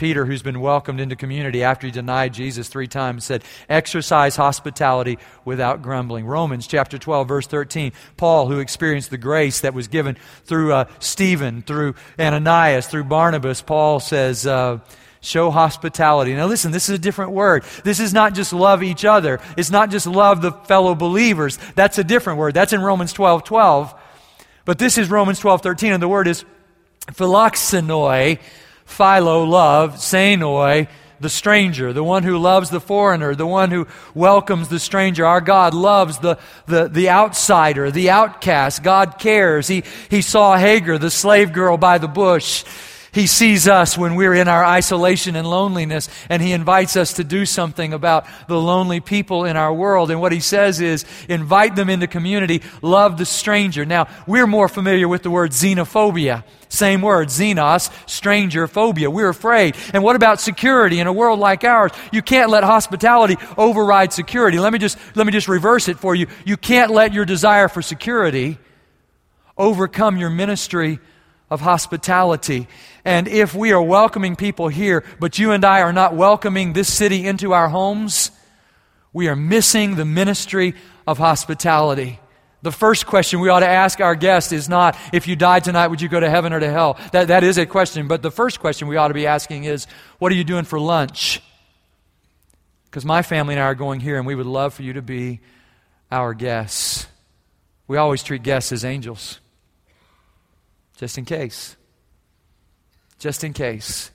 Peter, 0.00 0.24
who's 0.24 0.42
been 0.42 0.60
welcomed 0.60 0.98
into 0.98 1.14
community 1.14 1.62
after 1.62 1.86
he 1.86 1.90
denied 1.90 2.32
Jesus 2.32 2.68
three 2.68 2.88
times, 2.88 3.22
said, 3.22 3.44
Exercise 3.68 4.34
hospitality 4.34 5.18
without 5.44 5.82
grumbling. 5.82 6.24
Romans 6.24 6.66
chapter 6.66 6.96
12, 6.96 7.28
verse 7.28 7.46
13. 7.46 7.92
Paul, 8.16 8.48
who 8.48 8.60
experienced 8.60 9.10
the 9.10 9.18
grace 9.18 9.60
that 9.60 9.74
was 9.74 9.88
given 9.88 10.16
through 10.46 10.72
uh, 10.72 10.86
Stephen, 11.00 11.60
through 11.60 11.96
Ananias, 12.18 12.86
through 12.86 13.04
Barnabas, 13.04 13.60
Paul 13.60 14.00
says, 14.00 14.46
uh, 14.46 14.78
Show 15.20 15.50
hospitality. 15.50 16.32
Now, 16.32 16.46
listen, 16.46 16.72
this 16.72 16.88
is 16.88 16.94
a 16.94 16.98
different 16.98 17.32
word. 17.32 17.62
This 17.84 18.00
is 18.00 18.14
not 18.14 18.32
just 18.32 18.54
love 18.54 18.82
each 18.82 19.04
other. 19.04 19.38
It's 19.58 19.70
not 19.70 19.90
just 19.90 20.06
love 20.06 20.40
the 20.40 20.52
fellow 20.52 20.94
believers. 20.94 21.58
That's 21.74 21.98
a 21.98 22.04
different 22.04 22.38
word. 22.38 22.54
That's 22.54 22.72
in 22.72 22.80
Romans 22.80 23.12
12 23.12 23.44
12. 23.44 23.94
But 24.64 24.78
this 24.78 24.96
is 24.96 25.10
Romans 25.10 25.38
12 25.40 25.60
13, 25.60 25.92
and 25.92 26.02
the 26.02 26.08
word 26.08 26.26
is 26.26 26.46
philoxenoi, 27.08 28.38
philo, 28.90 29.44
love, 29.44 29.94
xenoi, 29.94 30.88
the 31.20 31.28
stranger, 31.28 31.92
the 31.92 32.02
one 32.02 32.22
who 32.22 32.38
loves 32.38 32.70
the 32.70 32.80
foreigner, 32.80 33.34
the 33.34 33.46
one 33.46 33.70
who 33.70 33.86
welcomes 34.14 34.68
the 34.68 34.78
stranger. 34.78 35.26
Our 35.26 35.42
God 35.42 35.74
loves 35.74 36.18
the, 36.18 36.38
the, 36.66 36.88
the 36.88 37.10
outsider, 37.10 37.90
the 37.90 38.10
outcast. 38.10 38.82
God 38.82 39.18
cares. 39.18 39.68
He, 39.68 39.84
he 40.08 40.22
saw 40.22 40.56
Hagar, 40.56 40.98
the 40.98 41.10
slave 41.10 41.52
girl 41.52 41.76
by 41.76 41.98
the 41.98 42.08
bush. 42.08 42.64
He 43.12 43.26
sees 43.26 43.66
us 43.66 43.98
when 43.98 44.14
we're 44.14 44.34
in 44.34 44.46
our 44.46 44.64
isolation 44.64 45.34
and 45.34 45.48
loneliness, 45.48 46.08
and 46.28 46.40
He 46.40 46.52
invites 46.52 46.96
us 46.96 47.14
to 47.14 47.24
do 47.24 47.44
something 47.44 47.92
about 47.92 48.26
the 48.46 48.60
lonely 48.60 49.00
people 49.00 49.44
in 49.44 49.56
our 49.56 49.72
world. 49.72 50.10
And 50.10 50.20
what 50.20 50.32
He 50.32 50.40
says 50.40 50.80
is, 50.80 51.04
invite 51.28 51.74
them 51.74 51.90
into 51.90 52.06
community, 52.06 52.62
love 52.82 53.18
the 53.18 53.26
stranger. 53.26 53.84
Now, 53.84 54.06
we're 54.26 54.46
more 54.46 54.68
familiar 54.68 55.08
with 55.08 55.22
the 55.22 55.30
word 55.30 55.50
xenophobia. 55.50 56.44
Same 56.68 57.02
word, 57.02 57.28
xenos, 57.28 57.90
stranger, 58.08 58.68
phobia. 58.68 59.10
We're 59.10 59.28
afraid. 59.28 59.74
And 59.92 60.04
what 60.04 60.14
about 60.14 60.40
security 60.40 61.00
in 61.00 61.08
a 61.08 61.12
world 61.12 61.40
like 61.40 61.64
ours? 61.64 61.90
You 62.12 62.22
can't 62.22 62.48
let 62.48 62.62
hospitality 62.62 63.36
override 63.58 64.12
security. 64.12 64.60
Let 64.60 64.72
me 64.72 64.78
just, 64.78 64.96
let 65.16 65.26
me 65.26 65.32
just 65.32 65.48
reverse 65.48 65.88
it 65.88 65.98
for 65.98 66.14
you. 66.14 66.28
You 66.44 66.56
can't 66.56 66.92
let 66.92 67.12
your 67.12 67.24
desire 67.24 67.66
for 67.66 67.82
security 67.82 68.58
overcome 69.58 70.16
your 70.16 70.30
ministry 70.30 71.00
of 71.50 71.60
hospitality. 71.60 72.68
And 73.04 73.26
if 73.26 73.54
we 73.54 73.72
are 73.72 73.82
welcoming 73.82 74.36
people 74.36 74.68
here, 74.68 75.04
but 75.18 75.38
you 75.38 75.52
and 75.52 75.64
I 75.64 75.80
are 75.80 75.92
not 75.92 76.14
welcoming 76.14 76.72
this 76.72 76.92
city 76.92 77.26
into 77.26 77.52
our 77.52 77.68
homes, 77.68 78.30
we 79.12 79.28
are 79.28 79.36
missing 79.36 79.96
the 79.96 80.04
ministry 80.04 80.74
of 81.06 81.18
hospitality. 81.18 82.20
The 82.62 82.70
first 82.70 83.06
question 83.06 83.40
we 83.40 83.48
ought 83.48 83.60
to 83.60 83.68
ask 83.68 84.00
our 84.00 84.14
guests 84.14 84.52
is 84.52 84.68
not, 84.68 84.96
if 85.12 85.26
you 85.26 85.34
died 85.34 85.64
tonight, 85.64 85.88
would 85.88 86.02
you 86.02 86.08
go 86.08 86.20
to 86.20 86.28
heaven 86.28 86.52
or 86.52 86.60
to 86.60 86.70
hell? 86.70 86.98
That, 87.12 87.28
that 87.28 87.42
is 87.42 87.56
a 87.56 87.64
question. 87.64 88.06
But 88.06 88.20
the 88.20 88.30
first 88.30 88.60
question 88.60 88.86
we 88.86 88.96
ought 88.96 89.08
to 89.08 89.14
be 89.14 89.26
asking 89.26 89.64
is, 89.64 89.86
what 90.18 90.30
are 90.30 90.34
you 90.34 90.44
doing 90.44 90.64
for 90.64 90.78
lunch? 90.78 91.42
Because 92.84 93.04
my 93.04 93.22
family 93.22 93.54
and 93.54 93.62
I 93.62 93.66
are 93.66 93.74
going 93.74 94.00
here, 94.00 94.18
and 94.18 94.26
we 94.26 94.34
would 94.34 94.46
love 94.46 94.74
for 94.74 94.82
you 94.82 94.92
to 94.92 95.02
be 95.02 95.40
our 96.10 96.34
guests. 96.34 97.06
We 97.88 97.96
always 97.96 98.22
treat 98.22 98.42
guests 98.42 98.72
as 98.72 98.84
angels, 98.84 99.40
just 101.00 101.16
in 101.18 101.24
case 101.24 101.76
just 103.20 103.44
in 103.44 103.52
case. 103.52 104.10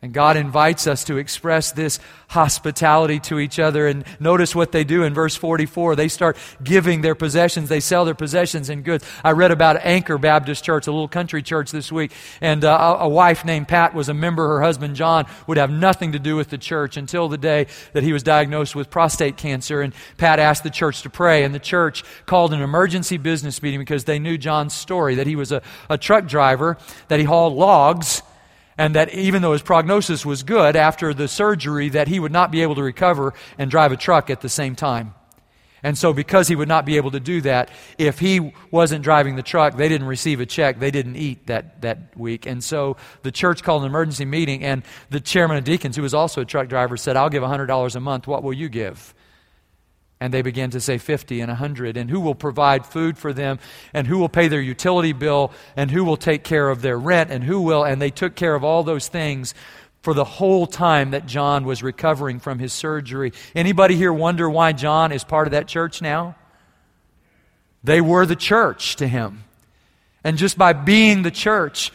And 0.00 0.12
God 0.12 0.36
invites 0.36 0.86
us 0.86 1.02
to 1.04 1.16
express 1.16 1.72
this 1.72 1.98
hospitality 2.28 3.18
to 3.18 3.40
each 3.40 3.58
other. 3.58 3.88
And 3.88 4.04
notice 4.20 4.54
what 4.54 4.70
they 4.70 4.84
do 4.84 5.02
in 5.02 5.12
verse 5.12 5.34
44. 5.34 5.96
They 5.96 6.06
start 6.06 6.36
giving 6.62 7.00
their 7.00 7.16
possessions. 7.16 7.68
They 7.68 7.80
sell 7.80 8.04
their 8.04 8.14
possessions 8.14 8.68
and 8.68 8.84
goods. 8.84 9.04
I 9.24 9.32
read 9.32 9.50
about 9.50 9.84
Anchor 9.84 10.16
Baptist 10.16 10.62
Church, 10.62 10.86
a 10.86 10.92
little 10.92 11.08
country 11.08 11.42
church 11.42 11.72
this 11.72 11.90
week. 11.90 12.12
And 12.40 12.64
uh, 12.64 12.98
a 13.00 13.08
wife 13.08 13.44
named 13.44 13.66
Pat 13.66 13.92
was 13.92 14.08
a 14.08 14.14
member. 14.14 14.46
Her 14.46 14.62
husband 14.62 14.94
John 14.94 15.26
would 15.48 15.56
have 15.56 15.70
nothing 15.70 16.12
to 16.12 16.20
do 16.20 16.36
with 16.36 16.50
the 16.50 16.58
church 16.58 16.96
until 16.96 17.28
the 17.28 17.38
day 17.38 17.66
that 17.92 18.04
he 18.04 18.12
was 18.12 18.22
diagnosed 18.22 18.76
with 18.76 18.90
prostate 18.90 19.36
cancer. 19.36 19.80
And 19.80 19.92
Pat 20.16 20.38
asked 20.38 20.62
the 20.62 20.70
church 20.70 21.02
to 21.02 21.10
pray. 21.10 21.42
And 21.42 21.52
the 21.52 21.58
church 21.58 22.04
called 22.24 22.52
an 22.52 22.62
emergency 22.62 23.16
business 23.16 23.60
meeting 23.64 23.80
because 23.80 24.04
they 24.04 24.20
knew 24.20 24.38
John's 24.38 24.74
story 24.74 25.16
that 25.16 25.26
he 25.26 25.34
was 25.34 25.50
a, 25.50 25.60
a 25.90 25.98
truck 25.98 26.26
driver, 26.26 26.78
that 27.08 27.18
he 27.18 27.24
hauled 27.24 27.54
logs 27.54 28.22
and 28.78 28.94
that 28.94 29.12
even 29.12 29.42
though 29.42 29.52
his 29.52 29.62
prognosis 29.62 30.24
was 30.24 30.44
good 30.44 30.76
after 30.76 31.12
the 31.12 31.28
surgery 31.28 31.88
that 31.90 32.08
he 32.08 32.20
would 32.20 32.32
not 32.32 32.50
be 32.50 32.62
able 32.62 32.76
to 32.76 32.82
recover 32.82 33.34
and 33.58 33.70
drive 33.70 33.92
a 33.92 33.96
truck 33.96 34.30
at 34.30 34.40
the 34.40 34.48
same 34.48 34.76
time. 34.76 35.14
And 35.82 35.96
so 35.96 36.12
because 36.12 36.48
he 36.48 36.56
would 36.56 36.68
not 36.68 36.84
be 36.84 36.96
able 36.96 37.12
to 37.12 37.20
do 37.20 37.40
that 37.42 37.70
if 37.98 38.18
he 38.18 38.52
wasn't 38.70 39.04
driving 39.04 39.36
the 39.36 39.42
truck 39.42 39.76
they 39.76 39.88
didn't 39.88 40.06
receive 40.06 40.40
a 40.40 40.46
check. 40.46 40.78
They 40.78 40.90
didn't 40.90 41.16
eat 41.16 41.46
that, 41.46 41.82
that 41.82 42.16
week. 42.16 42.46
And 42.46 42.62
so 42.62 42.96
the 43.22 43.30
church 43.30 43.62
called 43.62 43.82
an 43.82 43.88
emergency 43.88 44.24
meeting 44.24 44.64
and 44.64 44.82
the 45.10 45.20
chairman 45.20 45.56
of 45.56 45.64
deacons 45.64 45.96
who 45.96 46.02
was 46.02 46.14
also 46.14 46.40
a 46.40 46.44
truck 46.44 46.68
driver 46.68 46.96
said 46.96 47.16
i'll 47.16 47.30
give 47.30 47.42
$100 47.42 47.96
a 47.96 48.00
month. 48.00 48.26
What 48.26 48.42
will 48.42 48.54
you 48.54 48.68
give 48.68 49.14
and 50.20 50.34
they 50.34 50.42
began 50.42 50.70
to 50.70 50.80
say 50.80 50.98
50 50.98 51.40
and 51.40 51.48
100. 51.48 51.96
And 51.96 52.10
who 52.10 52.20
will 52.20 52.34
provide 52.34 52.84
food 52.84 53.16
for 53.16 53.32
them? 53.32 53.58
And 53.94 54.06
who 54.06 54.18
will 54.18 54.28
pay 54.28 54.48
their 54.48 54.60
utility 54.60 55.12
bill? 55.12 55.52
And 55.76 55.90
who 55.90 56.04
will 56.04 56.16
take 56.16 56.42
care 56.42 56.68
of 56.68 56.82
their 56.82 56.98
rent? 56.98 57.30
And 57.30 57.44
who 57.44 57.60
will? 57.60 57.84
And 57.84 58.02
they 58.02 58.10
took 58.10 58.34
care 58.34 58.54
of 58.54 58.64
all 58.64 58.82
those 58.82 59.08
things 59.08 59.54
for 60.02 60.14
the 60.14 60.24
whole 60.24 60.66
time 60.66 61.10
that 61.10 61.26
John 61.26 61.64
was 61.64 61.82
recovering 61.82 62.40
from 62.40 62.58
his 62.58 62.72
surgery. 62.72 63.32
Anybody 63.54 63.96
here 63.96 64.12
wonder 64.12 64.48
why 64.48 64.72
John 64.72 65.12
is 65.12 65.24
part 65.24 65.46
of 65.46 65.52
that 65.52 65.68
church 65.68 66.02
now? 66.02 66.36
They 67.84 68.00
were 68.00 68.26
the 68.26 68.36
church 68.36 68.96
to 68.96 69.06
him. 69.06 69.44
And 70.24 70.36
just 70.36 70.58
by 70.58 70.72
being 70.72 71.22
the 71.22 71.30
church, 71.30 71.92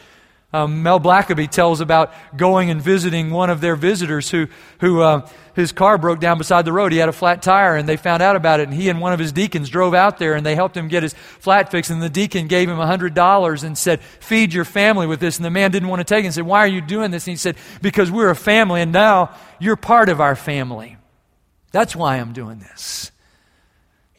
um, 0.54 0.84
Mel 0.84 1.00
Blackaby 1.00 1.50
tells 1.50 1.80
about 1.80 2.12
going 2.36 2.70
and 2.70 2.80
visiting 2.80 3.30
one 3.30 3.50
of 3.50 3.60
their 3.60 3.74
visitors 3.74 4.30
who, 4.30 4.46
who 4.78 5.00
uh, 5.00 5.28
his 5.54 5.72
car 5.72 5.98
broke 5.98 6.20
down 6.20 6.38
beside 6.38 6.64
the 6.64 6.72
road. 6.72 6.92
He 6.92 6.98
had 6.98 7.08
a 7.08 7.12
flat 7.12 7.42
tire, 7.42 7.74
and 7.74 7.88
they 7.88 7.96
found 7.96 8.22
out 8.22 8.36
about 8.36 8.60
it. 8.60 8.68
And 8.68 8.72
he 8.72 8.88
and 8.88 9.00
one 9.00 9.12
of 9.12 9.18
his 9.18 9.32
deacons 9.32 9.68
drove 9.68 9.94
out 9.94 10.18
there, 10.18 10.34
and 10.34 10.46
they 10.46 10.54
helped 10.54 10.76
him 10.76 10.86
get 10.86 11.02
his 11.02 11.12
flat 11.12 11.72
fixed. 11.72 11.90
And 11.90 12.00
the 12.00 12.08
deacon 12.08 12.46
gave 12.46 12.68
him 12.68 12.78
a 12.78 12.86
$100 12.86 13.64
and 13.64 13.76
said, 13.76 14.00
Feed 14.00 14.54
your 14.54 14.64
family 14.64 15.08
with 15.08 15.18
this. 15.18 15.38
And 15.38 15.44
the 15.44 15.50
man 15.50 15.72
didn't 15.72 15.88
want 15.88 15.98
to 15.98 16.04
take 16.04 16.22
it 16.22 16.28
and 16.28 16.34
said, 16.34 16.46
Why 16.46 16.60
are 16.60 16.68
you 16.68 16.80
doing 16.80 17.10
this? 17.10 17.26
And 17.26 17.32
he 17.32 17.36
said, 17.36 17.56
Because 17.82 18.12
we're 18.12 18.30
a 18.30 18.36
family, 18.36 18.80
and 18.80 18.92
now 18.92 19.34
you're 19.58 19.74
part 19.74 20.08
of 20.08 20.20
our 20.20 20.36
family. 20.36 20.96
That's 21.72 21.96
why 21.96 22.18
I'm 22.18 22.32
doing 22.32 22.60
this. 22.60 23.10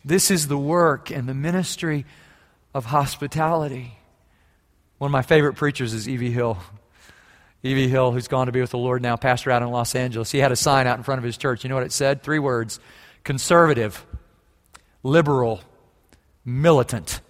This 0.04 0.30
is 0.30 0.50
the 0.50 0.58
work 0.58 1.12
and 1.12 1.30
the 1.30 1.34
ministry 1.34 2.06
of 2.74 2.88
hospitality. 2.88 4.00
One 5.06 5.10
of 5.10 5.12
my 5.12 5.22
favorite 5.22 5.54
preachers 5.54 5.94
is 5.94 6.10
E.V. 6.10 6.32
Hill. 6.32 6.58
E.V. 7.62 7.88
Hill, 7.90 8.12
who's 8.12 8.28
gone 8.28 8.48
to 8.48 8.52
be 8.52 8.60
with 8.60 8.72
the 8.72 8.80
Lord 8.80 9.04
now, 9.04 9.16
pastor 9.16 9.52
out 9.52 9.62
in 9.62 9.70
Los 9.70 9.94
Angeles. 9.94 10.32
He 10.32 10.40
had 10.40 10.52
a 10.52 10.56
sign 10.56 10.88
out 10.88 10.98
in 10.98 11.04
front 11.04 11.20
of 11.20 11.24
his 11.24 11.38
church. 11.38 11.64
You 11.64 11.70
know 11.70 11.76
what 11.76 11.84
it 11.84 11.92
said? 11.92 12.24
Three 12.24 12.40
words 12.40 12.80
conservative, 13.24 14.04
liberal, 15.04 15.62
militant. 16.44 17.22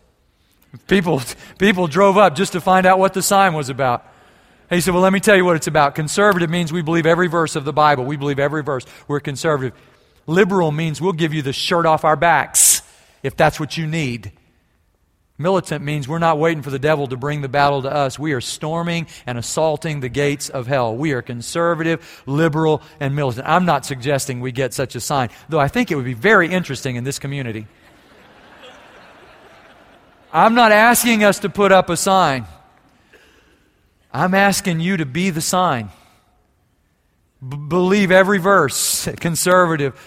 People, 0.88 1.22
people 1.60 1.88
drove 1.88 2.18
up 2.18 2.34
just 2.34 2.54
to 2.54 2.62
find 2.62 2.86
out 2.86 2.98
what 2.98 3.14
the 3.14 3.22
sign 3.22 3.54
was 3.54 3.68
about. 3.68 4.10
He 4.70 4.80
said, 4.80 4.94
Well, 4.94 5.04
let 5.04 5.12
me 5.12 5.20
tell 5.20 5.36
you 5.36 5.44
what 5.44 5.58
it's 5.58 5.68
about. 5.68 5.96
Conservative 5.96 6.50
means 6.50 6.72
we 6.72 6.82
believe 6.82 7.06
every 7.06 7.28
verse 7.28 7.58
of 7.58 7.66
the 7.66 7.74
Bible. 7.74 8.06
We 8.06 8.16
believe 8.16 8.40
every 8.40 8.64
verse. 8.64 8.86
We're 9.10 9.20
conservative. 9.20 9.78
Liberal 10.28 10.72
means 10.72 11.02
we'll 11.02 11.12
give 11.12 11.34
you 11.34 11.42
the 11.42 11.52
shirt 11.52 11.86
off 11.86 12.06
our 12.06 12.16
backs 12.16 12.84
if 13.22 13.36
that's 13.36 13.60
what 13.60 13.76
you 13.76 13.86
need. 13.86 14.32
Militant 15.38 15.84
means 15.84 16.08
we're 16.08 16.18
not 16.20 16.40
waiting 16.40 16.64
for 16.64 16.70
the 16.70 16.80
devil 16.80 17.08
to 17.08 17.18
bring 17.18 17.42
the 17.42 17.50
battle 17.50 17.82
to 17.82 17.92
us. 17.94 18.18
We 18.18 18.32
are 18.32 18.40
storming 18.40 19.08
and 19.28 19.38
assaulting 19.38 20.00
the 20.00 20.08
gates 20.08 20.48
of 20.48 20.66
hell. 20.66 20.96
We 20.96 21.12
are 21.12 21.22
conservative, 21.22 22.24
liberal, 22.26 22.82
and 23.02 23.16
militant. 23.16 23.46
I'm 23.46 23.66
not 23.66 23.86
suggesting 23.86 24.40
we 24.40 24.54
get 24.54 24.74
such 24.74 24.96
a 24.96 25.02
sign, 25.02 25.30
though 25.50 25.60
I 25.60 25.68
think 25.68 25.92
it 25.92 25.96
would 25.96 26.06
be 26.06 26.14
very 26.14 26.48
interesting 26.48 26.96
in 26.96 27.04
this 27.04 27.20
community. 27.20 27.68
I'm 30.32 30.54
not 30.54 30.72
asking 30.72 31.24
us 31.24 31.40
to 31.40 31.50
put 31.50 31.72
up 31.72 31.90
a 31.90 31.98
sign. 31.98 32.46
I'm 34.14 34.34
asking 34.34 34.80
you 34.80 34.98
to 34.98 35.06
be 35.06 35.32
the 35.32 35.42
sign. 35.42 35.90
B- 37.46 37.58
believe 37.58 38.12
every 38.12 38.38
verse, 38.38 39.10
conservative, 39.20 40.00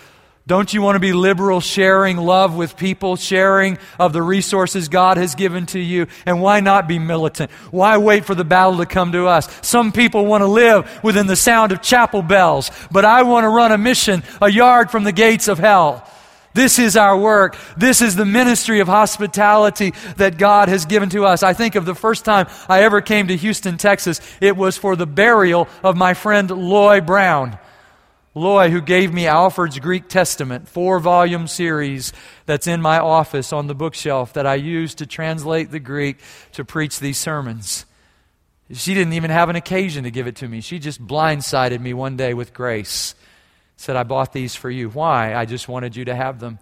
don't 0.49 0.73
you 0.73 0.81
want 0.81 0.97
to 0.97 1.01
be 1.01 1.13
liberal, 1.13 1.61
sharing 1.61 2.17
love 2.17 2.57
with 2.57 2.75
people, 2.75 3.17
sharing 3.17 3.77
of 3.99 4.15
the 4.15 4.23
resources 4.23 4.89
God 4.89 5.19
has 5.19 5.35
given 5.35 5.67
to 5.67 5.79
you? 5.79 6.07
And 6.25 6.41
why 6.41 6.61
not 6.61 6.89
be 6.89 6.99
militant? 6.99 7.51
Why 7.71 7.99
wait 7.99 8.25
for 8.25 8.35
the 8.35 8.45
battle 8.45 8.79
to 8.79 8.87
come 8.87 9.13
to 9.13 9.27
us? 9.27 9.47
Some 9.61 9.93
people 9.93 10.25
want 10.25 10.41
to 10.41 10.47
live 10.47 11.01
within 11.05 11.27
the 11.27 11.37
sound 11.37 11.71
of 11.71 11.83
chapel 11.83 12.23
bells, 12.23 12.71
but 12.91 13.05
I 13.05 13.25
want 13.25 13.45
to 13.45 13.51
run 13.51 13.73
a 13.73 13.79
mission 13.79 14.23
a 14.41 14.51
yard 14.51 14.91
from 14.91 15.05
the 15.05 15.13
gates 15.13 15.49
of 15.49 15.59
hell. 15.59 16.11
This 16.55 16.79
is 16.79 16.97
our 16.97 17.19
work. 17.19 17.59
This 17.77 18.01
is 18.01 18.17
the 18.17 18.25
ministry 18.25 18.81
of 18.81 18.89
hospitality 18.89 19.93
that 20.17 20.39
God 20.39 20.71
has 20.71 20.87
given 20.87 21.11
to 21.11 21.27
us. 21.27 21.43
I 21.43 21.53
think 21.53 21.75
of 21.75 21.85
the 21.85 21.95
first 21.95 22.25
time 22.25 22.47
I 22.71 22.85
ever 22.85 23.03
came 23.03 23.29
to 23.29 23.37
Houston, 23.37 23.77
Texas. 23.77 24.19
It 24.41 24.57
was 24.57 24.79
for 24.79 24.97
the 24.97 25.07
burial 25.07 25.69
of 25.83 25.95
my 25.95 26.15
friend 26.15 26.51
Loy 26.51 27.03
Brown. 27.03 27.59
Loy, 28.39 28.71
who 28.71 28.81
gave 28.81 29.13
me 29.13 29.27
Alford's 29.27 29.79
Greek 29.79 30.09
Testament, 30.09 30.69
four 30.69 31.01
volume 31.01 31.47
series 31.47 32.13
that's 32.47 32.67
in 32.67 32.81
my 32.81 32.99
office 32.99 33.53
on 33.53 33.67
the 33.67 33.75
bookshelf 33.75 34.33
that 34.35 34.47
I 34.47 34.55
use 34.55 34.95
to 34.97 35.07
translate 35.07 35.71
the 35.71 35.81
Greek 35.81 36.19
to 36.53 36.65
preach 36.65 37.01
these 37.01 37.19
sermons. 37.19 37.85
She 38.73 38.95
didn't 38.95 39.15
even 39.15 39.31
have 39.31 39.49
an 39.49 39.57
occasion 39.57 40.05
to 40.05 40.11
give 40.11 40.27
it 40.27 40.37
to 40.37 40.49
me. 40.49 40.61
She 40.61 40.79
just 40.79 41.05
blindsided 41.05 41.81
me 41.81 41.95
one 41.95 42.17
day 42.17 42.35
with 42.35 42.53
grace 42.55 43.15
said, 43.79 43.95
I 43.95 44.03
bought 44.03 44.33
these 44.33 44.57
for 44.57 44.69
you. 44.69 44.91
Why? 44.91 45.35
I 45.35 45.45
just 45.45 45.69
wanted 45.69 45.95
you 45.95 46.05
to 46.07 46.15
have 46.15 46.41
them. 46.41 46.59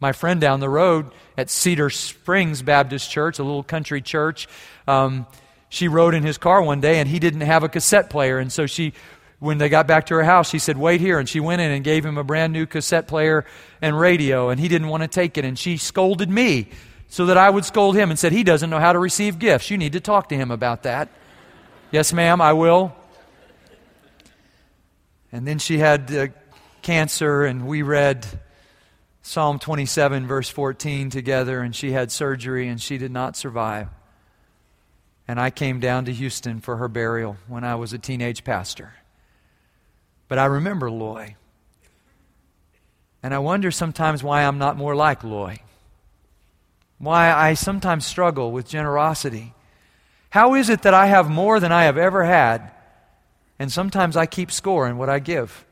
My 0.00 0.12
friend 0.12 0.40
down 0.40 0.60
the 0.60 0.68
road 0.68 1.10
at 1.38 1.48
Cedar 1.48 1.90
Springs 1.90 2.60
Baptist 2.60 3.10
Church, 3.10 3.38
a 3.38 3.44
little 3.44 3.62
country 3.62 4.02
church, 4.02 4.48
um, 4.86 5.26
she 5.68 5.88
rode 5.88 6.14
in 6.14 6.22
his 6.22 6.38
car 6.38 6.60
one 6.62 6.80
day 6.80 6.98
and 6.98 7.08
he 7.08 7.18
didn't 7.18 7.42
have 7.42 7.62
a 7.62 7.68
cassette 7.68 8.10
player. 8.10 8.38
And 8.38 8.52
so 8.52 8.66
she, 8.66 8.94
when 9.38 9.58
they 9.58 9.68
got 9.68 9.86
back 9.86 10.06
to 10.06 10.14
her 10.14 10.24
house, 10.24 10.48
she 10.48 10.58
said, 10.58 10.76
Wait 10.76 11.00
here. 11.00 11.18
And 11.18 11.28
she 11.28 11.40
went 11.40 11.60
in 11.60 11.70
and 11.70 11.84
gave 11.84 12.04
him 12.04 12.18
a 12.18 12.24
brand 12.24 12.52
new 12.52 12.66
cassette 12.66 13.06
player 13.06 13.44
and 13.82 13.98
radio. 13.98 14.48
And 14.48 14.58
he 14.60 14.68
didn't 14.68 14.88
want 14.88 15.02
to 15.02 15.08
take 15.08 15.36
it. 15.36 15.44
And 15.44 15.58
she 15.58 15.76
scolded 15.76 16.30
me 16.30 16.68
so 17.08 17.26
that 17.26 17.36
I 17.36 17.50
would 17.50 17.64
scold 17.64 17.96
him 17.96 18.10
and 18.10 18.18
said, 18.18 18.32
He 18.32 18.44
doesn't 18.44 18.70
know 18.70 18.80
how 18.80 18.92
to 18.92 18.98
receive 18.98 19.38
gifts. 19.38 19.70
You 19.70 19.78
need 19.78 19.92
to 19.92 20.00
talk 20.00 20.28
to 20.30 20.36
him 20.36 20.50
about 20.50 20.84
that. 20.84 21.08
yes, 21.90 22.12
ma'am, 22.12 22.40
I 22.40 22.52
will. 22.52 22.94
And 25.32 25.46
then 25.46 25.58
she 25.58 25.78
had. 25.78 26.14
Uh, 26.14 26.26
cancer, 26.86 27.44
and 27.44 27.66
we 27.66 27.82
read 27.82 28.24
Psalm 29.20 29.58
27, 29.58 30.24
verse 30.24 30.48
14 30.48 31.10
together, 31.10 31.60
and 31.60 31.74
she 31.74 31.90
had 31.90 32.12
surgery 32.12 32.68
and 32.68 32.80
she 32.80 32.96
did 32.96 33.10
not 33.10 33.36
survive. 33.36 33.88
And 35.26 35.40
I 35.40 35.50
came 35.50 35.80
down 35.80 36.04
to 36.04 36.12
Houston 36.12 36.60
for 36.60 36.76
her 36.76 36.86
burial 36.86 37.38
when 37.48 37.64
I 37.64 37.74
was 37.74 37.92
a 37.92 37.98
teenage 37.98 38.44
pastor. 38.44 38.94
But 40.28 40.38
I 40.38 40.46
remember 40.46 40.90
Loy. 40.90 41.36
And 43.22 43.34
I 43.34 43.38
wonder 43.38 43.70
sometimes 43.70 44.22
why 44.22 44.42
I'm 44.42 44.58
not 44.58 44.76
more 44.76 44.94
like 44.94 45.24
Loy. 45.24 45.60
Why 46.98 47.32
I 47.32 47.54
sometimes 47.54 48.06
struggle 48.06 48.52
with 48.52 48.68
generosity. 48.68 49.54
How 50.30 50.54
is 50.54 50.68
it 50.68 50.82
that 50.82 50.94
I 50.94 51.06
have 51.06 51.30
more 51.30 51.60
than 51.60 51.72
I 51.72 51.84
have 51.84 51.98
ever 51.98 52.24
had, 52.24 52.70
and 53.58 53.70
sometimes 53.70 54.16
I 54.16 54.26
keep 54.26 54.50
score 54.50 54.86
in 54.86 54.98
what 54.98 55.08
I 55.08 55.18
give? 55.18 55.64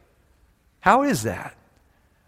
How 0.80 1.02
is 1.02 1.22
that? 1.22 1.56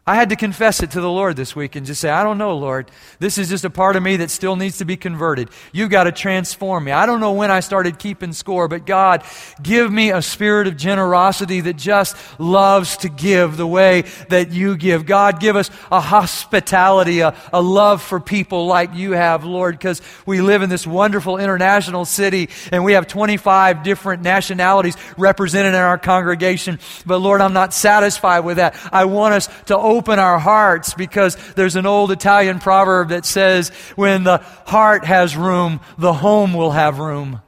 I 0.09 0.14
had 0.14 0.29
to 0.29 0.37
confess 0.37 0.85
it 0.85 0.92
to 0.92 1.01
the 1.01 1.11
Lord 1.11 1.35
this 1.35 1.57
week 1.57 1.75
and 1.75 1.85
just 1.85 2.01
say, 2.01 2.09
I 2.09 2.23
don't 2.23 2.38
know, 2.38 2.57
Lord. 2.57 2.92
This 3.19 3.38
is 3.38 3.49
just 3.49 3.64
a 3.64 3.71
part 3.71 3.97
of 3.97 4.05
me 4.05 4.19
that 4.19 4.31
still 4.31 4.55
needs 4.55 4.79
to 4.79 4.85
be 4.85 4.97
converted. 4.97 5.51
You've 5.73 5.90
got 5.90 6.05
to 6.05 6.12
transform 6.12 6.85
me. 6.85 6.92
I 6.92 7.07
don't 7.07 7.19
know 7.19 7.33
when 7.33 7.51
I 7.51 7.59
started 7.59 7.99
keeping 7.99 8.33
score, 8.33 8.69
but 8.69 8.87
God, 8.87 9.25
give 9.61 9.92
me 9.92 10.12
a 10.12 10.23
spirit 10.23 10.69
of 10.69 10.77
generosity 10.77 11.61
that 11.62 11.75
just 11.75 12.16
loves 12.38 12.99
to 12.99 13.09
give 13.09 13.57
the 13.57 13.66
way 13.66 14.05
that 14.29 14.53
you 14.53 14.77
give. 14.77 15.07
God, 15.07 15.40
give 15.40 15.57
us 15.57 15.73
a 15.90 15.99
hospitality, 15.99 17.19
a, 17.19 17.35
a 17.53 17.61
love 17.61 18.01
for 18.01 18.21
people 18.21 18.69
like 18.69 18.95
you 18.95 19.11
have, 19.11 19.45
Lord, 19.45 19.77
because 19.77 20.01
we 20.25 20.40
live 20.40 20.62
in 20.62 20.71
this 20.71 20.87
wonderful 20.87 21.37
international 21.37 22.05
city 22.05 22.49
and 22.71 22.85
we 22.85 22.92
have 22.92 23.09
25 23.09 23.83
different 23.83 24.23
nationalities 24.23 24.97
represented 25.19 25.75
in 25.75 25.81
our 25.81 25.99
congregation. 25.99 26.79
But 27.05 27.19
Lord, 27.19 27.40
I'm 27.40 27.55
not 27.55 27.75
satisfied 27.75 28.45
with 28.45 28.59
that. 28.59 28.77
I 28.92 29.07
want 29.07 29.35
us 29.35 29.49
to 29.64 29.95
open 29.96 30.18
our 30.18 30.38
hearts 30.38 30.92
because 30.94 31.37
there's 31.54 31.76
an 31.76 31.87
old 31.87 32.11
Italian 32.11 32.59
proverb 32.59 33.09
that 33.09 33.24
says, 33.24 33.70
when 33.96 34.24
the 34.24 34.38
heart 34.66 35.04
has 35.04 35.37
room, 35.37 35.80
the 35.96 36.12
home 36.12 36.52
will 36.52 36.72
have 36.72 36.98
room. 36.98 37.40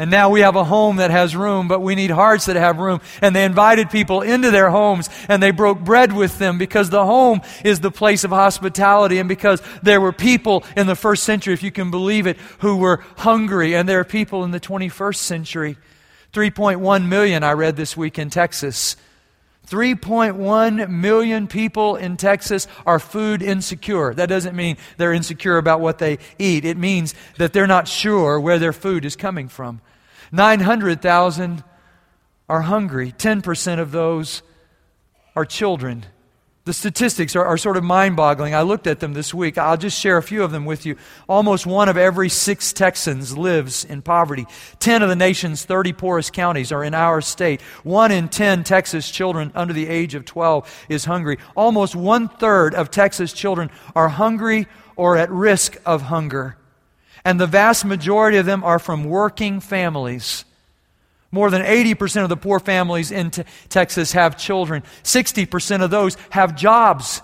And 0.00 0.10
now 0.10 0.30
we 0.30 0.40
have 0.40 0.54
a 0.54 0.62
home 0.62 0.96
that 0.96 1.10
has 1.10 1.34
room, 1.34 1.66
but 1.66 1.80
we 1.80 1.96
need 1.96 2.10
hearts 2.10 2.46
that 2.46 2.54
have 2.54 2.78
room. 2.78 3.00
And 3.20 3.34
they 3.34 3.44
invited 3.44 3.90
people 3.90 4.22
into 4.22 4.50
their 4.50 4.70
homes 4.70 5.10
and 5.28 5.42
they 5.42 5.50
broke 5.50 5.80
bread 5.80 6.12
with 6.12 6.38
them 6.38 6.56
because 6.56 6.88
the 6.88 7.04
home 7.04 7.42
is 7.64 7.80
the 7.80 7.90
place 7.90 8.22
of 8.22 8.30
hospitality 8.30 9.18
and 9.18 9.28
because 9.28 9.60
there 9.82 10.00
were 10.00 10.12
people 10.12 10.64
in 10.76 10.86
the 10.86 10.94
first 10.94 11.24
century, 11.24 11.52
if 11.52 11.64
you 11.64 11.72
can 11.72 11.90
believe 11.90 12.28
it, 12.28 12.38
who 12.60 12.76
were 12.76 13.02
hungry. 13.16 13.74
And 13.74 13.88
there 13.88 13.98
are 13.98 14.04
people 14.04 14.44
in 14.44 14.52
the 14.52 14.60
21st 14.60 15.16
century. 15.16 15.76
3.1 16.32 17.08
million, 17.08 17.42
I 17.42 17.52
read 17.52 17.74
this 17.76 17.96
week 17.96 18.18
in 18.18 18.30
Texas 18.30 18.96
3.1 19.70 20.88
million 20.88 21.46
people 21.46 21.96
in 21.96 22.16
Texas 22.16 22.66
are 22.86 22.98
food 22.98 23.42
insecure. 23.42 24.14
That 24.14 24.28
doesn't 24.28 24.56
mean 24.56 24.76
they're 24.96 25.12
insecure 25.12 25.58
about 25.58 25.80
what 25.80 25.98
they 25.98 26.18
eat. 26.38 26.64
It 26.64 26.76
means 26.76 27.14
that 27.36 27.52
they're 27.52 27.66
not 27.66 27.86
sure 27.86 28.40
where 28.40 28.58
their 28.58 28.72
food 28.72 29.04
is 29.04 29.16
coming 29.16 29.48
from. 29.48 29.80
900,000 30.32 31.64
are 32.48 32.62
hungry. 32.62 33.12
10% 33.12 33.78
of 33.78 33.92
those 33.92 34.42
are 35.36 35.44
children. 35.44 36.06
The 36.68 36.74
statistics 36.74 37.34
are, 37.34 37.46
are 37.46 37.56
sort 37.56 37.78
of 37.78 37.84
mind 37.84 38.14
boggling. 38.16 38.54
I 38.54 38.60
looked 38.60 38.86
at 38.86 39.00
them 39.00 39.14
this 39.14 39.32
week. 39.32 39.56
I'll 39.56 39.78
just 39.78 39.98
share 39.98 40.18
a 40.18 40.22
few 40.22 40.42
of 40.42 40.50
them 40.50 40.66
with 40.66 40.84
you. 40.84 40.96
Almost 41.26 41.64
one 41.64 41.88
of 41.88 41.96
every 41.96 42.28
six 42.28 42.74
Texans 42.74 43.38
lives 43.38 43.86
in 43.86 44.02
poverty. 44.02 44.46
Ten 44.78 45.02
of 45.02 45.08
the 45.08 45.16
nation's 45.16 45.64
30 45.64 45.94
poorest 45.94 46.34
counties 46.34 46.70
are 46.70 46.84
in 46.84 46.92
our 46.92 47.22
state. 47.22 47.62
One 47.84 48.12
in 48.12 48.28
ten 48.28 48.64
Texas 48.64 49.10
children 49.10 49.50
under 49.54 49.72
the 49.72 49.86
age 49.86 50.14
of 50.14 50.26
12 50.26 50.86
is 50.90 51.06
hungry. 51.06 51.38
Almost 51.56 51.96
one 51.96 52.28
third 52.28 52.74
of 52.74 52.90
Texas 52.90 53.32
children 53.32 53.70
are 53.96 54.10
hungry 54.10 54.66
or 54.94 55.16
at 55.16 55.30
risk 55.30 55.78
of 55.86 56.02
hunger. 56.02 56.58
And 57.24 57.40
the 57.40 57.46
vast 57.46 57.86
majority 57.86 58.36
of 58.36 58.44
them 58.44 58.62
are 58.62 58.78
from 58.78 59.04
working 59.04 59.60
families. 59.60 60.44
More 61.30 61.50
than 61.50 61.62
80% 61.62 62.22
of 62.22 62.28
the 62.30 62.36
poor 62.36 62.58
families 62.58 63.10
in 63.10 63.30
Texas 63.68 64.12
have 64.12 64.38
children. 64.38 64.82
60% 65.02 65.82
of 65.82 65.90
those 65.90 66.16
have 66.30 66.56
jobs. 66.56 67.20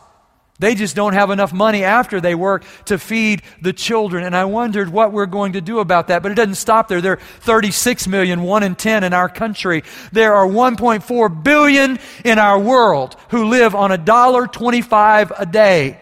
They 0.61 0.75
just 0.75 0.95
don't 0.95 1.15
have 1.15 1.31
enough 1.31 1.53
money 1.53 1.83
after 1.83 2.21
they 2.21 2.35
work 2.35 2.65
to 2.85 2.97
feed 2.97 3.43
the 3.61 3.73
children. 3.73 4.23
And 4.25 4.37
I 4.37 4.45
wondered 4.45 4.89
what 4.89 5.11
we're 5.13 5.27
going 5.27 5.55
to 5.55 5.61
do 5.61 5.81
about 5.81 6.09
that. 6.09 6.23
But 6.23 6.33
it 6.33 6.37
doesn't 6.37 6.55
stop 6.55 6.87
there. 6.87 7.01
There 7.01 7.15
are 7.15 7.21
36 7.41 8.07
million, 8.07 8.43
1 8.43 8.63
in 8.63 8.75
10 8.77 9.05
in 9.05 9.13
our 9.13 9.29
country. 9.29 9.83
There 10.13 10.35
are 10.35 10.47
1.4 10.47 11.43
billion 11.43 11.99
in 12.25 12.39
our 12.39 12.59
world 12.59 13.17
who 13.31 13.47
live 13.47 13.75
on 13.75 13.91
a 13.91 13.99
dollar 13.99 14.47
25 14.47 15.33
a 15.37 15.47
day. 15.47 15.99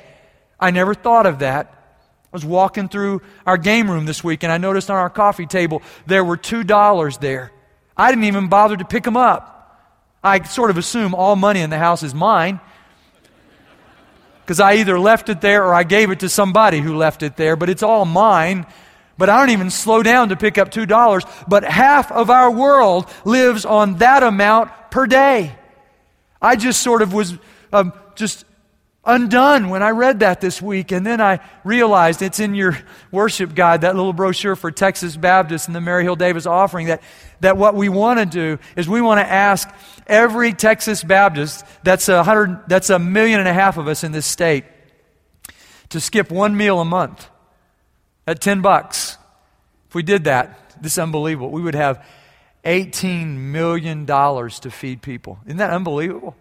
I 0.60 0.70
never 0.70 0.94
thought 0.94 1.26
of 1.26 1.38
that. 1.38 1.68
I 2.26 2.36
was 2.36 2.44
walking 2.44 2.88
through 2.88 3.22
our 3.46 3.56
game 3.56 3.90
room 3.90 4.06
this 4.06 4.22
week 4.22 4.42
and 4.42 4.52
I 4.52 4.58
noticed 4.58 4.90
on 4.90 4.96
our 4.96 5.10
coffee 5.10 5.46
table 5.46 5.82
there 6.06 6.24
were 6.24 6.36
$2 6.36 7.20
there. 7.20 7.52
I 8.02 8.10
didn't 8.10 8.24
even 8.24 8.48
bother 8.48 8.76
to 8.76 8.84
pick 8.84 9.04
them 9.04 9.16
up. 9.16 9.48
I 10.24 10.42
sort 10.42 10.70
of 10.70 10.76
assume 10.76 11.14
all 11.14 11.36
money 11.36 11.60
in 11.60 11.70
the 11.70 11.78
house 11.78 12.02
is 12.02 12.12
mine 12.12 12.58
because 14.40 14.58
I 14.58 14.74
either 14.74 14.98
left 14.98 15.28
it 15.28 15.40
there 15.40 15.64
or 15.64 15.72
I 15.72 15.84
gave 15.84 16.10
it 16.10 16.18
to 16.20 16.28
somebody 16.28 16.80
who 16.80 16.96
left 16.96 17.22
it 17.22 17.36
there, 17.36 17.54
but 17.54 17.70
it's 17.70 17.84
all 17.84 18.04
mine. 18.04 18.66
But 19.16 19.28
I 19.28 19.38
don't 19.38 19.50
even 19.50 19.70
slow 19.70 20.02
down 20.02 20.30
to 20.30 20.36
pick 20.36 20.58
up 20.58 20.72
$2. 20.72 21.44
But 21.46 21.62
half 21.62 22.10
of 22.10 22.28
our 22.28 22.50
world 22.50 23.08
lives 23.24 23.64
on 23.64 23.98
that 23.98 24.24
amount 24.24 24.72
per 24.90 25.06
day. 25.06 25.54
I 26.40 26.56
just 26.56 26.82
sort 26.82 27.02
of 27.02 27.12
was 27.12 27.38
um, 27.72 27.92
just 28.16 28.44
undone 29.04 29.68
when 29.68 29.82
I 29.82 29.90
read 29.90 30.20
that 30.20 30.40
this 30.40 30.62
week. 30.62 30.92
And 30.92 31.04
then 31.04 31.20
I 31.20 31.40
realized 31.64 32.22
it's 32.22 32.40
in 32.40 32.54
your 32.54 32.78
worship 33.10 33.54
guide, 33.54 33.82
that 33.82 33.96
little 33.96 34.12
brochure 34.12 34.56
for 34.56 34.70
Texas 34.70 35.16
Baptists 35.16 35.66
and 35.66 35.74
the 35.74 35.80
Mary 35.80 36.04
Hill 36.04 36.16
Davis 36.16 36.46
offering, 36.46 36.86
that, 36.86 37.02
that 37.40 37.56
what 37.56 37.74
we 37.74 37.88
want 37.88 38.20
to 38.20 38.26
do 38.26 38.58
is 38.76 38.88
we 38.88 39.00
want 39.00 39.18
to 39.18 39.26
ask 39.26 39.68
every 40.06 40.52
Texas 40.52 41.02
Baptist, 41.02 41.64
that's 41.82 42.08
a, 42.08 42.22
hundred, 42.22 42.62
that's 42.68 42.90
a 42.90 42.98
million 42.98 43.40
and 43.40 43.48
a 43.48 43.52
half 43.52 43.76
of 43.76 43.88
us 43.88 44.04
in 44.04 44.12
this 44.12 44.26
state, 44.26 44.64
to 45.88 46.00
skip 46.00 46.30
one 46.30 46.56
meal 46.56 46.80
a 46.80 46.84
month 46.84 47.28
at 48.26 48.40
10 48.40 48.62
bucks. 48.62 49.18
If 49.88 49.94
we 49.94 50.02
did 50.02 50.24
that, 50.24 50.80
this 50.80 50.92
is 50.92 50.98
unbelievable. 50.98 51.50
We 51.50 51.62
would 51.62 51.74
have 51.74 52.04
$18 52.64 53.36
million 53.36 54.06
to 54.06 54.70
feed 54.70 55.02
people. 55.02 55.38
Isn't 55.44 55.58
that 55.58 55.70
unbelievable? 55.70 56.36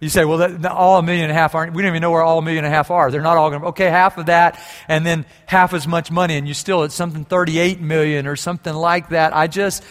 You 0.00 0.08
say, 0.08 0.24
well, 0.24 0.38
that, 0.38 0.64
all 0.66 0.98
a 0.98 1.02
million 1.02 1.24
and 1.24 1.32
a 1.32 1.34
half 1.34 1.56
aren't, 1.56 1.74
we 1.74 1.82
don't 1.82 1.90
even 1.90 2.02
know 2.02 2.12
where 2.12 2.22
all 2.22 2.38
a 2.38 2.42
million 2.42 2.64
and 2.64 2.72
a 2.72 2.76
half 2.76 2.90
are. 2.90 3.10
They're 3.10 3.20
not 3.20 3.36
all 3.36 3.50
going 3.50 3.62
to, 3.62 3.68
okay, 3.68 3.90
half 3.90 4.16
of 4.16 4.26
that, 4.26 4.60
and 4.86 5.04
then 5.04 5.26
half 5.46 5.74
as 5.74 5.88
much 5.88 6.10
money, 6.12 6.36
and 6.36 6.46
you 6.46 6.54
still 6.54 6.84
at 6.84 6.92
something 6.92 7.24
38 7.24 7.80
million 7.80 8.28
or 8.28 8.36
something 8.36 8.74
like 8.74 9.08
that. 9.08 9.34
I 9.34 9.48
just, 9.48 9.82